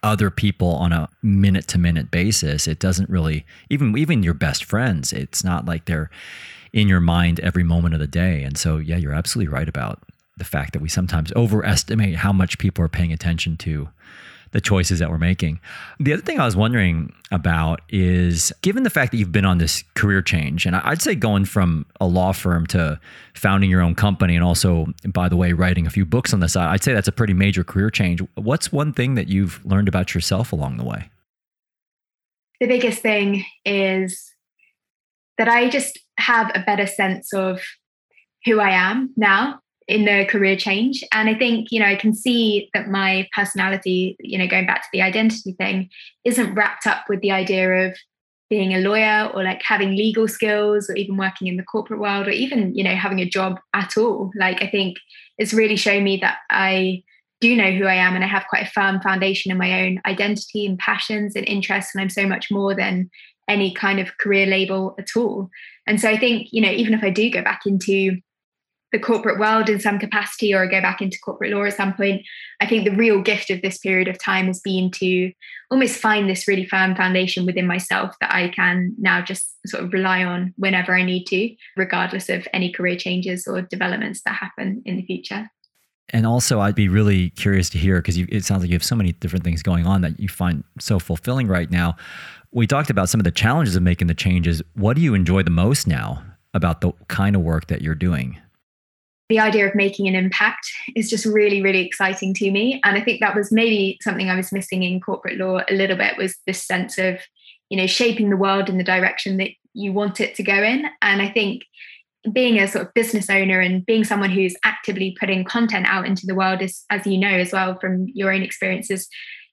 [0.05, 2.67] other people on a minute to minute basis.
[2.67, 5.11] It doesn't really even even your best friends.
[5.11, 6.11] It's not like they're
[6.71, 8.43] in your mind every moment of the day.
[8.43, 10.03] And so yeah, you're absolutely right about
[10.37, 13.89] the fact that we sometimes overestimate how much people are paying attention to
[14.55, 15.59] the choices that we're making.
[15.99, 19.57] The other thing I was wondering about is given the fact that you've been on
[19.57, 22.97] this career change, and I'd say going from a law firm to
[23.33, 26.47] founding your own company, and also, by the way, writing a few books on the
[26.47, 28.21] side, I'd say that's a pretty major career change.
[28.35, 31.09] What's one thing that you've learned about yourself along the way?
[32.61, 34.31] The biggest thing is
[35.37, 37.59] that I just have a better sense of
[38.45, 41.03] who I am now in the career change.
[41.11, 44.81] And i think you know i can see that my personality you know going back
[44.83, 45.89] to the identity thing
[46.23, 47.97] isn't wrapped up with the idea of
[48.49, 52.27] being a lawyer or like having legal skills or even working in the corporate world
[52.27, 54.31] or even you know having a job at all.
[54.35, 54.97] Like i think
[55.37, 57.03] it's really shown me that i
[57.41, 60.01] do know who i am and i have quite a firm foundation in my own
[60.05, 63.09] identity and passions and interests and i'm so much more than
[63.47, 65.49] any kind of career label at all.
[65.85, 68.19] And so i think you know even if i do go back into
[68.95, 72.25] the corporate world in some capacity or go back into corporate law at some point.
[72.61, 75.33] I think the real gift of this period of time has been to
[75.69, 79.91] almost find this really firm foundation within myself that I can now just sort of
[79.91, 84.81] rely on whenever I need to, regardless of any career changes or developments that happen
[84.85, 85.51] in the future.
[86.13, 88.95] And also, I'd be really curious to hear because it sounds like you have so
[88.95, 91.97] many different things going on that you find so fulfilling right now.
[92.53, 94.61] We talked about some of the challenges of making the changes.
[94.75, 98.39] What do you enjoy the most now about the kind of work that you're doing?
[99.29, 102.79] The idea of making an impact is just really really exciting to me.
[102.83, 105.97] And i think that was maybe something i was missing in corporate law a little
[105.97, 107.19] bit was this sense of
[107.69, 110.85] you know shaping the world in the direction that you want it to go in.
[111.01, 111.63] And i think
[112.31, 116.25] being a sort of business owner and being someone who's actively putting content out into
[116.25, 119.07] the world is as you know as well from your own experiences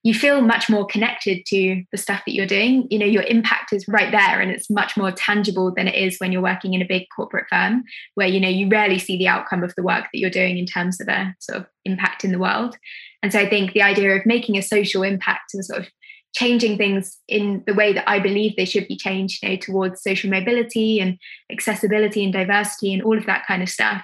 [0.05, 2.88] you feel much more connected to the stuff that you're doing.
[2.91, 6.19] You know, your impact is right there and it's much more tangible than it is
[6.19, 7.85] when you're working in a big corporate firm
[8.15, 10.67] where, you know, you rarely see the outcome of the work that you're doing in
[10.67, 12.77] terms of a sort of impact in the world.
[13.23, 15.88] And so I think the idea of making a social impact and sort of
[16.35, 20.03] changing things in the way that I believe they should be changed, you know, towards
[20.03, 21.19] social mobility and
[21.51, 24.03] accessibility and diversity and all of that kind of stuff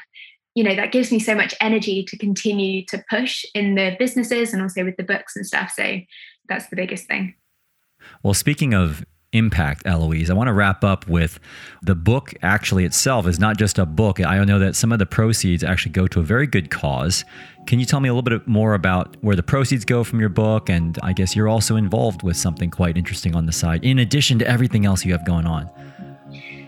[0.59, 4.53] you know that gives me so much energy to continue to push in the businesses
[4.53, 5.73] and also with the books and stuff.
[5.77, 6.01] So
[6.49, 7.37] that's the biggest thing.
[8.25, 11.39] Well speaking of impact eloise i want to wrap up with
[11.83, 14.19] the book actually itself is not just a book.
[14.21, 17.27] I know that some of the proceeds actually go to a very good cause.
[17.67, 20.31] Can you tell me a little bit more about where the proceeds go from your
[20.31, 20.69] book?
[20.69, 24.41] And i guess you're also involved with something quite interesting on the side in addition
[24.41, 25.71] to everything else you have going on.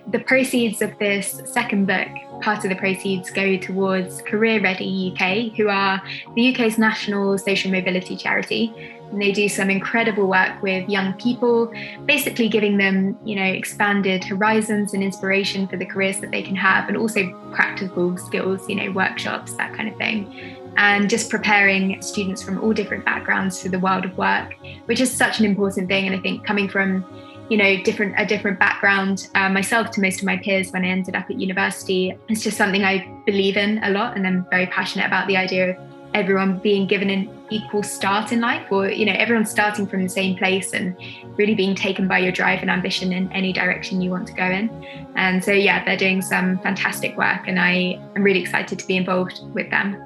[0.06, 2.08] The proceeds of this second book,
[2.40, 6.02] part of the proceeds go towards Career Ready UK, who are
[6.34, 8.72] the UK's national social mobility charity.
[9.10, 11.72] And they do some incredible work with young people,
[12.06, 16.54] basically giving them, you know, expanded horizons and inspiration for the careers that they can
[16.54, 22.00] have, and also practical skills, you know, workshops, that kind of thing and just preparing
[22.00, 24.54] students from all different backgrounds for the world of work,
[24.86, 26.06] which is such an important thing.
[26.06, 27.04] And I think coming from
[27.50, 30.88] you know different a different background uh, myself to most of my peers when I
[30.88, 32.16] ended up at university.
[32.28, 35.70] It's just something I believe in a lot, and I'm very passionate about the idea
[35.70, 35.76] of
[36.14, 40.08] everyone being given an equal start in life, or you know everyone starting from the
[40.08, 40.96] same place and
[41.36, 44.44] really being taken by your drive and ambition in any direction you want to go
[44.44, 44.70] in.
[45.16, 48.96] And so yeah, they're doing some fantastic work, and I am really excited to be
[48.96, 50.00] involved with them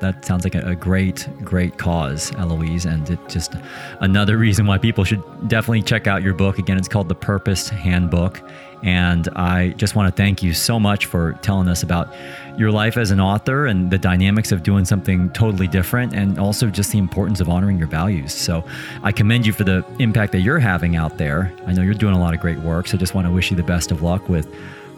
[0.00, 2.86] that sounds like a, great, great cause, Eloise.
[2.86, 3.54] And it just
[4.00, 6.58] another reason why people should definitely check out your book.
[6.58, 8.42] Again, it's called The Purpose Handbook.
[8.82, 12.14] And I just want to thank you so much for telling us about
[12.56, 16.68] your life as an author and the dynamics of doing something totally different, and also
[16.68, 18.32] just the importance of honoring your values.
[18.32, 18.64] So
[19.02, 21.52] I commend you for the impact that you're having out there.
[21.66, 22.86] I know you're doing a lot of great work.
[22.86, 24.48] So I just want to wish you the best of luck with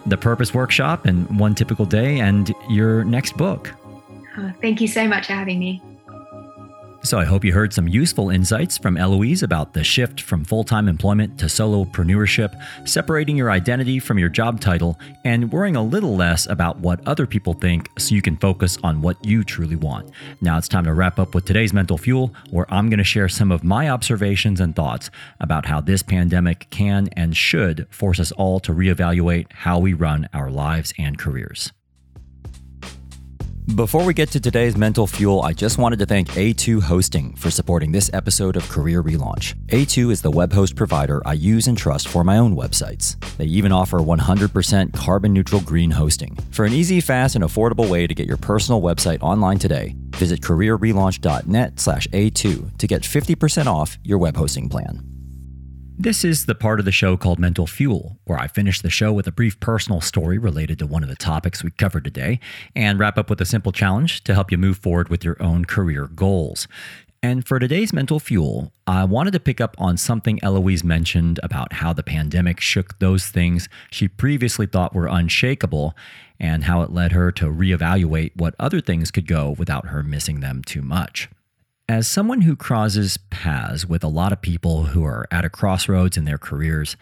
[0.05, 3.73] the Purpose Workshop and One Typical Day and your next book.
[4.37, 5.81] Uh, thank you so much for having me.
[7.05, 10.63] So, I hope you heard some useful insights from Eloise about the shift from full
[10.63, 12.55] time employment to solopreneurship,
[12.87, 17.27] separating your identity from your job title, and worrying a little less about what other
[17.27, 20.11] people think so you can focus on what you truly want.
[20.39, 23.27] Now it's time to wrap up with today's Mental Fuel, where I'm going to share
[23.27, 25.09] some of my observations and thoughts
[25.41, 30.29] about how this pandemic can and should force us all to reevaluate how we run
[30.33, 31.73] our lives and careers.
[33.65, 37.49] Before we get to today's mental fuel, I just wanted to thank A2 Hosting for
[37.49, 39.53] supporting this episode of Career Relaunch.
[39.67, 43.15] A2 is the web host provider I use and trust for my own websites.
[43.37, 46.37] They even offer 100% carbon neutral green hosting.
[46.51, 50.41] For an easy, fast, and affordable way to get your personal website online today, visit
[50.41, 55.12] careerrelaunch.net/a2 to get 50% off your web hosting plan.
[55.97, 59.13] This is the part of the show called Mental Fuel, where I finish the show
[59.13, 62.39] with a brief personal story related to one of the topics we covered today
[62.75, 65.65] and wrap up with a simple challenge to help you move forward with your own
[65.65, 66.67] career goals.
[67.21, 71.73] And for today's mental fuel, I wanted to pick up on something Eloise mentioned about
[71.73, 75.95] how the pandemic shook those things she previously thought were unshakable
[76.39, 80.39] and how it led her to reevaluate what other things could go without her missing
[80.39, 81.29] them too much.
[81.93, 86.17] As someone who crosses paths with a lot of people who are at a crossroads
[86.17, 86.97] in their careers,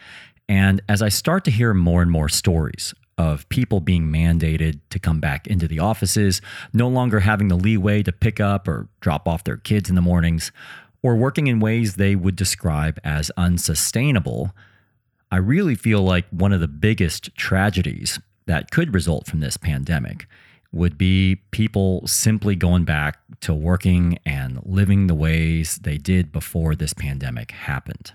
[0.50, 4.98] and as I start to hear more and more stories of people being mandated to
[4.98, 6.42] come back into the offices,
[6.74, 10.02] no longer having the leeway to pick up or drop off their kids in the
[10.02, 10.52] mornings,
[11.02, 14.54] or working in ways they would describe as unsustainable,
[15.30, 20.26] I really feel like one of the biggest tragedies that could result from this pandemic
[20.72, 26.74] would be people simply going back to working and living the ways they did before
[26.74, 28.12] this pandemic happened.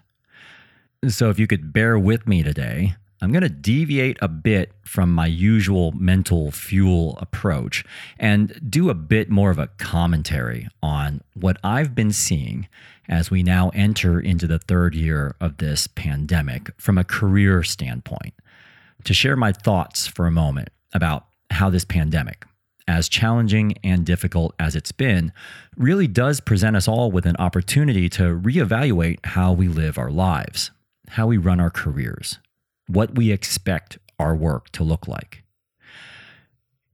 [1.08, 5.12] So, if you could bear with me today, I'm going to deviate a bit from
[5.12, 7.84] my usual mental fuel approach
[8.20, 12.68] and do a bit more of a commentary on what I've been seeing
[13.10, 18.34] as we now enter into the third year of this pandemic from a career standpoint.
[19.06, 22.46] To share my thoughts for a moment about how this pandemic,
[22.88, 25.32] as challenging and difficult as it's been,
[25.76, 30.72] really does present us all with an opportunity to reevaluate how we live our lives,
[31.10, 32.40] how we run our careers,
[32.88, 35.44] what we expect our work to look like.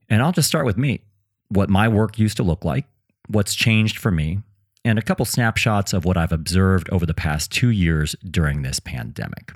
[0.10, 1.01] And I'll just start with me
[1.49, 2.86] what my work used to look like,
[3.28, 4.39] what's changed for me,
[4.86, 8.80] and a couple snapshots of what I've observed over the past two years during this
[8.80, 9.54] pandemic.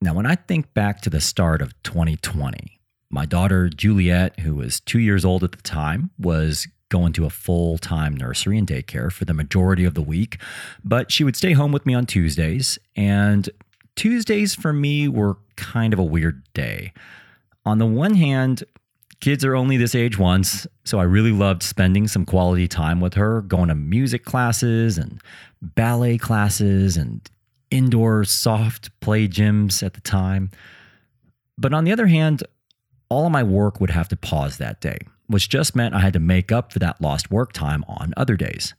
[0.00, 2.80] Now, when I think back to the start of 2020,
[3.12, 7.30] my daughter Juliet, who was two years old at the time, was going to a
[7.30, 10.38] full time nursery and daycare for the majority of the week,
[10.82, 12.78] but she would stay home with me on Tuesdays.
[12.96, 13.48] And
[13.96, 16.92] Tuesdays for me were kind of a weird day.
[17.64, 18.64] On the one hand,
[19.20, 23.14] kids are only this age once, so I really loved spending some quality time with
[23.14, 25.20] her, going to music classes and
[25.60, 27.20] ballet classes and
[27.70, 30.50] indoor soft play gyms at the time.
[31.58, 32.42] But on the other hand,
[33.12, 34.96] all of my work would have to pause that day,
[35.26, 38.36] which just meant I had to make up for that lost work time on other
[38.36, 38.74] days.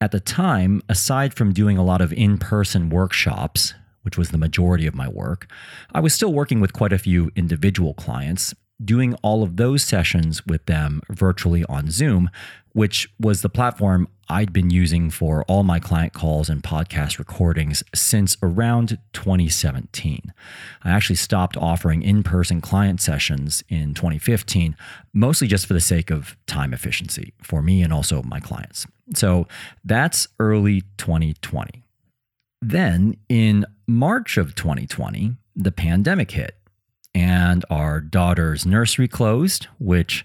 [0.00, 4.38] At the time, aside from doing a lot of in person workshops, which was the
[4.38, 5.50] majority of my work,
[5.92, 8.54] I was still working with quite a few individual clients,
[8.84, 12.30] doing all of those sessions with them virtually on Zoom,
[12.72, 17.82] which was the platform I'd been using for all my client calls and podcast recordings
[17.92, 20.32] since around 2017.
[20.82, 24.76] I actually stopped offering in person client sessions in 2015,
[25.12, 28.86] mostly just for the sake of time efficiency for me and also my clients.
[29.16, 29.48] So
[29.84, 31.82] that's early 2020.
[32.62, 36.54] Then in March of 2020, the pandemic hit
[37.14, 40.24] and our daughter's nursery closed, which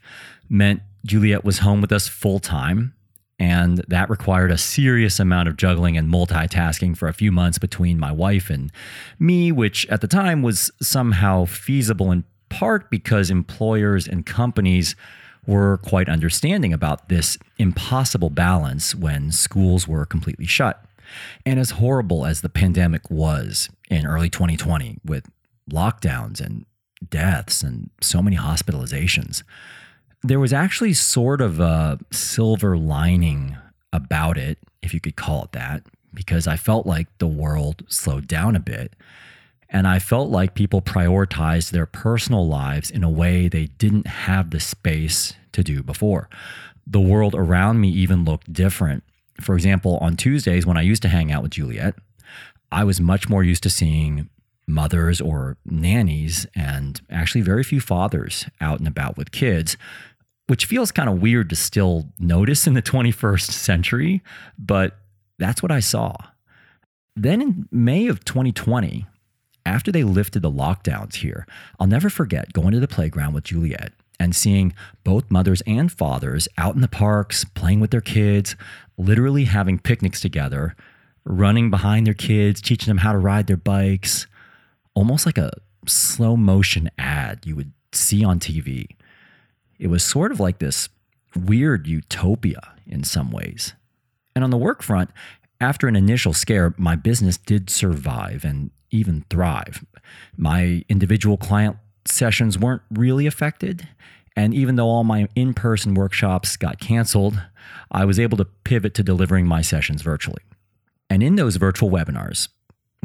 [0.50, 2.94] meant Juliet was home with us full time.
[3.38, 8.00] And that required a serious amount of juggling and multitasking for a few months between
[8.00, 8.72] my wife and
[9.20, 14.96] me, which at the time was somehow feasible in part because employers and companies
[15.46, 20.84] were quite understanding about this impossible balance when schools were completely shut.
[21.46, 25.30] And as horrible as the pandemic was in early 2020 with
[25.70, 26.66] lockdowns and
[27.08, 29.44] deaths and so many hospitalizations,
[30.24, 33.58] there was actually sort of a silver lining
[33.94, 35.84] about it, if you could call it that,
[36.14, 38.94] because I felt like the world slowed down a bit.
[39.70, 44.52] And I felt like people prioritized their personal lives in a way they didn't have
[44.52, 46.30] the space to do before.
[46.88, 49.04] The world around me even looked different.
[49.42, 51.96] For example, on Tuesdays, when I used to hang out with Juliet,
[52.72, 54.30] I was much more used to seeing
[54.68, 59.78] mothers or nannies and actually very few fathers out and about with kids,
[60.48, 64.22] which feels kind of weird to still notice in the 21st century,
[64.58, 64.98] but
[65.38, 66.16] that's what I saw.
[67.16, 69.06] Then in May of 2020,
[69.66, 71.48] after they lifted the lockdowns here,
[71.80, 76.48] I'll never forget going to the playground with Juliet and seeing both mothers and fathers
[76.58, 78.56] out in the parks playing with their kids,
[78.98, 80.76] literally having picnics together,
[81.26, 84.28] running behind their kids, teaching them how to ride their bikes,
[84.96, 85.52] almost like a
[85.86, 88.88] slow motion ad you would see on TV.
[89.78, 90.90] It was sort of like this
[91.36, 93.74] weird utopia in some ways.
[94.36, 95.12] And on the work front,
[95.62, 99.86] after an initial scare, my business did survive and even thrive.
[100.38, 103.88] My individual client sessions weren't really affected.
[104.36, 107.42] And even though all my in person workshops got canceled,
[107.92, 110.42] I was able to pivot to delivering my sessions virtually.
[111.10, 112.50] And in those virtual webinars,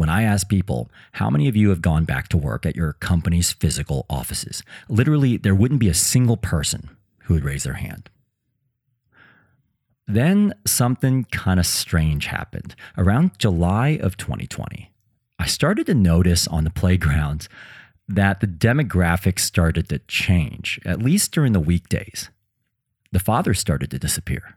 [0.01, 2.95] when I ask people, how many of you have gone back to work at your
[2.95, 4.63] company's physical offices?
[4.89, 6.89] Literally, there wouldn't be a single person
[7.25, 8.09] who would raise their hand.
[10.09, 12.75] Then something kind of strange happened.
[12.97, 14.91] Around July of 2020,
[15.39, 17.49] I started to notice on the playgrounds
[18.09, 22.31] that the demographics started to change, at least during the weekdays.
[23.13, 24.57] The fathers started to disappear.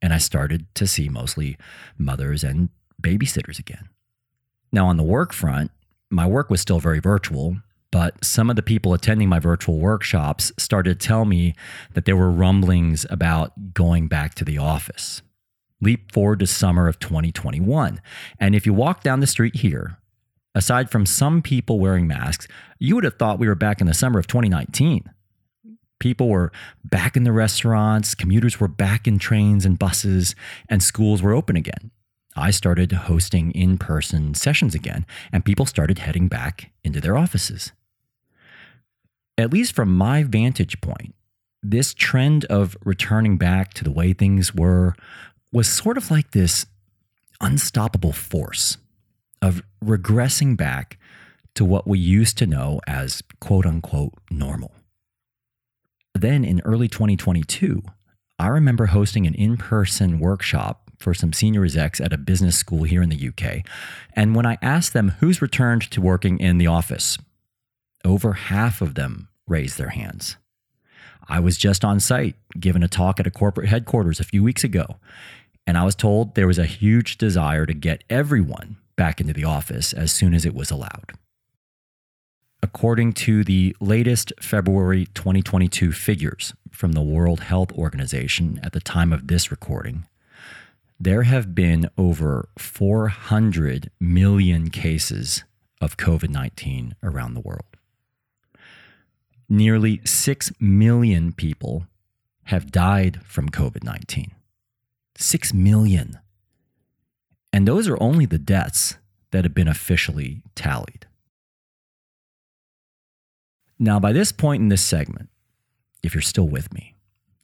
[0.00, 1.58] And I started to see mostly
[1.98, 2.70] mothers and
[3.02, 3.88] babysitters again.
[4.72, 5.70] Now, on the work front,
[6.10, 7.58] my work was still very virtual,
[7.90, 11.54] but some of the people attending my virtual workshops started to tell me
[11.92, 15.20] that there were rumblings about going back to the office.
[15.80, 18.00] Leap forward to summer of 2021.
[18.40, 19.98] And if you walk down the street here,
[20.54, 22.48] aside from some people wearing masks,
[22.78, 25.10] you would have thought we were back in the summer of 2019.
[25.98, 26.50] People were
[26.84, 30.34] back in the restaurants, commuters were back in trains and buses,
[30.68, 31.90] and schools were open again.
[32.36, 37.72] I started hosting in person sessions again, and people started heading back into their offices.
[39.36, 41.14] At least from my vantage point,
[41.62, 44.94] this trend of returning back to the way things were
[45.52, 46.66] was sort of like this
[47.40, 48.78] unstoppable force
[49.40, 50.98] of regressing back
[51.54, 54.72] to what we used to know as quote unquote normal.
[56.14, 57.82] Then in early 2022,
[58.38, 62.84] I remember hosting an in person workshop for some senior execs at a business school
[62.84, 63.64] here in the UK.
[64.14, 67.18] And when I asked them who's returned to working in the office,
[68.04, 70.36] over half of them raised their hands.
[71.28, 74.64] I was just on site giving a talk at a corporate headquarters a few weeks
[74.64, 74.96] ago,
[75.66, 79.44] and I was told there was a huge desire to get everyone back into the
[79.44, 81.12] office as soon as it was allowed.
[82.62, 89.12] According to the latest February 2022 figures from the World Health Organization at the time
[89.12, 90.06] of this recording,
[91.02, 95.42] there have been over 400 million cases
[95.80, 97.76] of COVID 19 around the world.
[99.48, 101.88] Nearly 6 million people
[102.44, 104.30] have died from COVID 19.
[105.16, 106.20] 6 million.
[107.52, 108.96] And those are only the deaths
[109.32, 111.06] that have been officially tallied.
[113.76, 115.30] Now, by this point in this segment,
[116.04, 116.94] if you're still with me,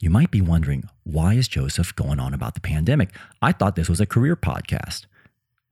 [0.01, 3.11] you might be wondering why is Joseph going on about the pandemic?
[3.43, 5.07] I thought this was a career podcast.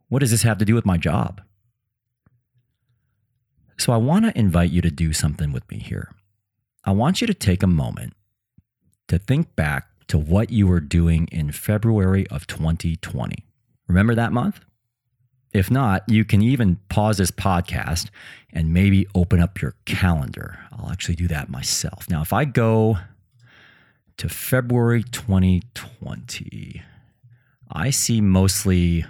[0.08, 1.40] What does this have to do with my job?
[3.78, 6.10] So, I want to invite you to do something with me here.
[6.84, 8.14] I want you to take a moment
[9.08, 13.44] to think back to what you were doing in February of 2020.
[13.86, 14.60] Remember that month?
[15.52, 18.08] If not, you can even pause this podcast
[18.52, 20.58] and maybe open up your calendar.
[20.72, 22.08] I'll actually do that myself.
[22.08, 22.98] Now, if I go
[24.18, 26.82] to February 2020,
[27.70, 29.04] I see mostly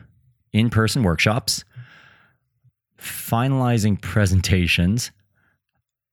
[0.52, 1.64] in person workshops,
[2.98, 5.12] finalizing presentations,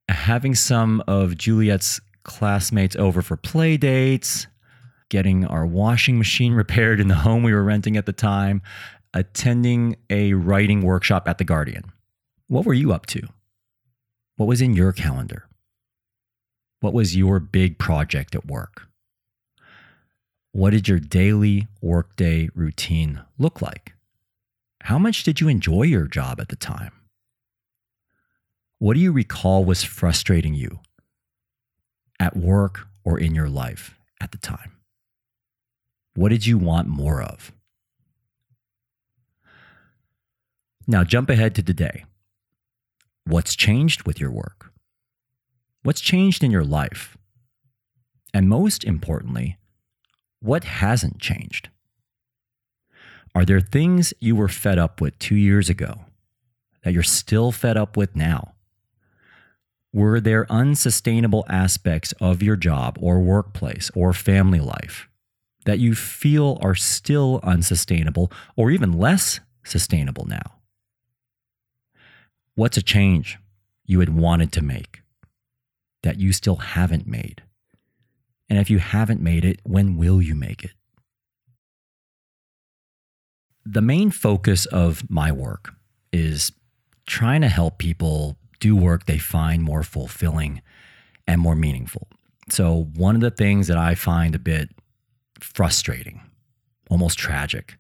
[0.10, 4.48] having some of Juliet's classmates over for play dates,
[5.10, 8.62] getting our washing machine repaired in the home we were renting at the time,
[9.14, 11.92] attending a writing workshop at The Guardian.
[12.48, 13.28] What were you up to?
[14.36, 15.48] What was in your calendar?
[16.84, 18.90] What was your big project at work?
[20.52, 23.94] What did your daily workday routine look like?
[24.82, 26.92] How much did you enjoy your job at the time?
[28.80, 30.82] What do you recall was frustrating you
[32.20, 34.74] at work or in your life at the time?
[36.16, 37.54] What did you want more of?
[40.86, 42.04] Now, jump ahead to today.
[43.24, 44.73] What's changed with your work?
[45.84, 47.18] What's changed in your life?
[48.34, 49.58] And most importantly,
[50.40, 51.70] what hasn't changed?
[53.36, 56.06] Are there things you were fed up with two years ago
[56.84, 58.54] that you're still fed up with now?
[59.92, 65.10] Were there unsustainable aspects of your job or workplace or family life
[65.66, 70.60] that you feel are still unsustainable or even less sustainable now?
[72.56, 73.38] What's a change
[73.86, 75.03] you had wanted to make
[76.04, 77.42] that you still haven't made?
[78.50, 80.72] And if you haven't made it, when will you make it?
[83.66, 85.74] The main focus of my work
[86.12, 86.52] is
[87.08, 90.62] trying to help people do work they find more fulfilling
[91.28, 92.08] and more meaningful.
[92.50, 94.70] So, one of the things that I find a bit
[95.40, 96.22] frustrating,
[96.90, 97.78] almost tragic,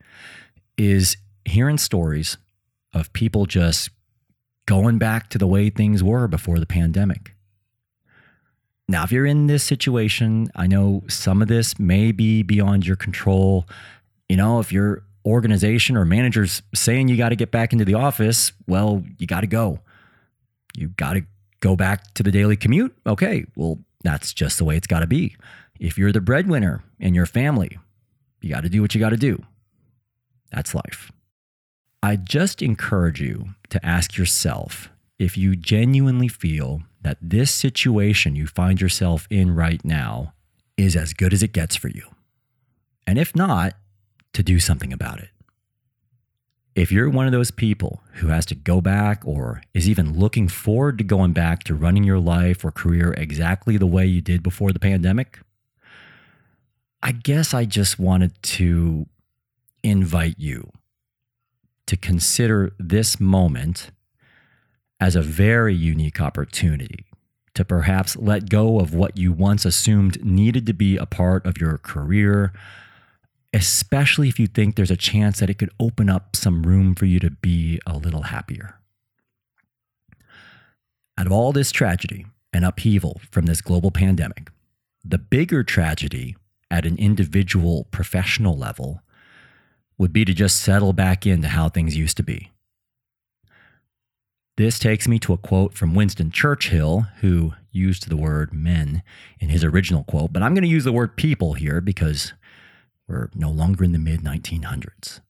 [0.78, 2.38] is hearing stories
[2.93, 3.89] of people just
[4.65, 7.34] going back to the way things were before the pandemic.
[8.88, 12.97] Now, if you're in this situation, I know some of this may be beyond your
[12.97, 13.65] control.
[14.27, 17.93] You know, if your organization or manager's saying you got to get back into the
[17.93, 19.79] office, well, you got to go.
[20.75, 21.23] You got to
[21.61, 22.93] go back to the daily commute.
[23.07, 25.36] Okay, well, that's just the way it's got to be.
[25.79, 27.79] If you're the breadwinner in your family,
[28.41, 29.43] you got to do what you got to do.
[30.51, 31.11] That's life.
[32.03, 38.47] I just encourage you to ask yourself if you genuinely feel that this situation you
[38.47, 40.34] find yourself in right now
[40.78, 42.04] is as good as it gets for you.
[43.06, 43.76] And if not,
[44.34, 45.30] to do something about it.
[46.76, 50.47] If you're one of those people who has to go back or is even looking
[50.47, 54.41] forward to going back to running your life or career exactly the way you did
[54.41, 55.39] before the pandemic,
[57.04, 59.06] I guess I just wanted to
[59.84, 60.72] invite you
[61.86, 63.91] to consider this moment
[65.04, 67.06] as a very unique opportunity
[67.54, 71.60] to perhaps let go of what you once assumed needed to be a part of
[71.60, 72.51] your career
[73.54, 77.06] especially if you think there's a chance that it could open up some room for
[77.06, 78.80] you to be a little happier.
[81.18, 84.49] Out of all this tragedy and upheaval from this global pandemic,
[85.06, 86.36] the bigger tragedy
[86.72, 89.01] at an individual professional level
[89.99, 92.51] would be to just settle back into how things used to be.
[94.56, 99.01] This takes me to a quote from Winston Churchill, who used the word men
[99.39, 102.34] in his original quote, but I'm going to use the word people here because
[103.08, 105.22] we're no longer in the mid 1900s.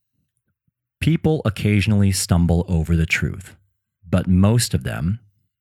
[0.99, 3.55] People occasionally stumble over the truth,
[4.07, 5.19] but most of them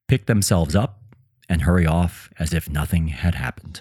[0.09, 1.01] pick themselves up
[1.49, 3.81] and hurry off as if nothing had happened.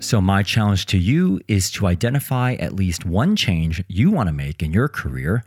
[0.00, 4.32] So, my challenge to you is to identify at least one change you want to
[4.32, 5.44] make in your career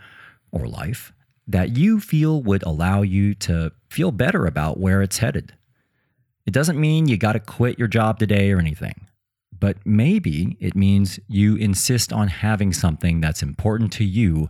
[0.55, 1.11] or life
[1.47, 5.53] that you feel would allow you to feel better about where it's headed.
[6.45, 9.07] It doesn't mean you got to quit your job today or anything,
[9.59, 14.47] but maybe it means you insist on having something that's important to you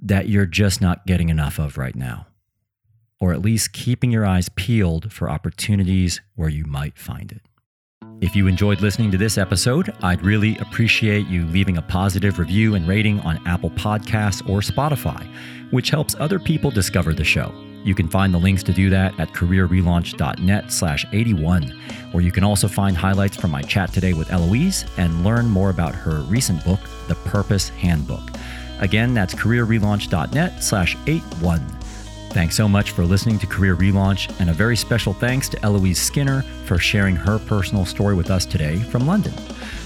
[0.00, 2.26] that you're just not getting enough of right now,
[3.20, 7.42] or at least keeping your eyes peeled for opportunities where you might find it.
[8.20, 12.74] If you enjoyed listening to this episode, I'd really appreciate you leaving a positive review
[12.74, 15.24] and rating on Apple Podcasts or Spotify,
[15.70, 17.54] which helps other people discover the show.
[17.84, 21.68] You can find the links to do that at careerrelaunch.net slash 81,
[22.10, 25.70] where you can also find highlights from my chat today with Eloise and learn more
[25.70, 28.32] about her recent book, The Purpose Handbook.
[28.80, 31.77] Again, that's careerrelaunch.net slash 81.
[32.30, 35.98] Thanks so much for listening to Career Relaunch, and a very special thanks to Eloise
[35.98, 39.32] Skinner for sharing her personal story with us today from London.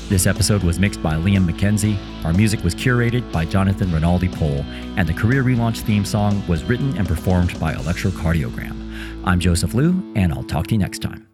[0.08, 1.96] This episode was mixed by Liam McKenzie.
[2.24, 4.64] Our music was curated by Jonathan Rinaldi Pohl,
[4.98, 9.22] and the Career Relaunch theme song was written and performed by Electrocardiogram.
[9.24, 11.31] I'm Joseph Liu, and I'll talk to you next time.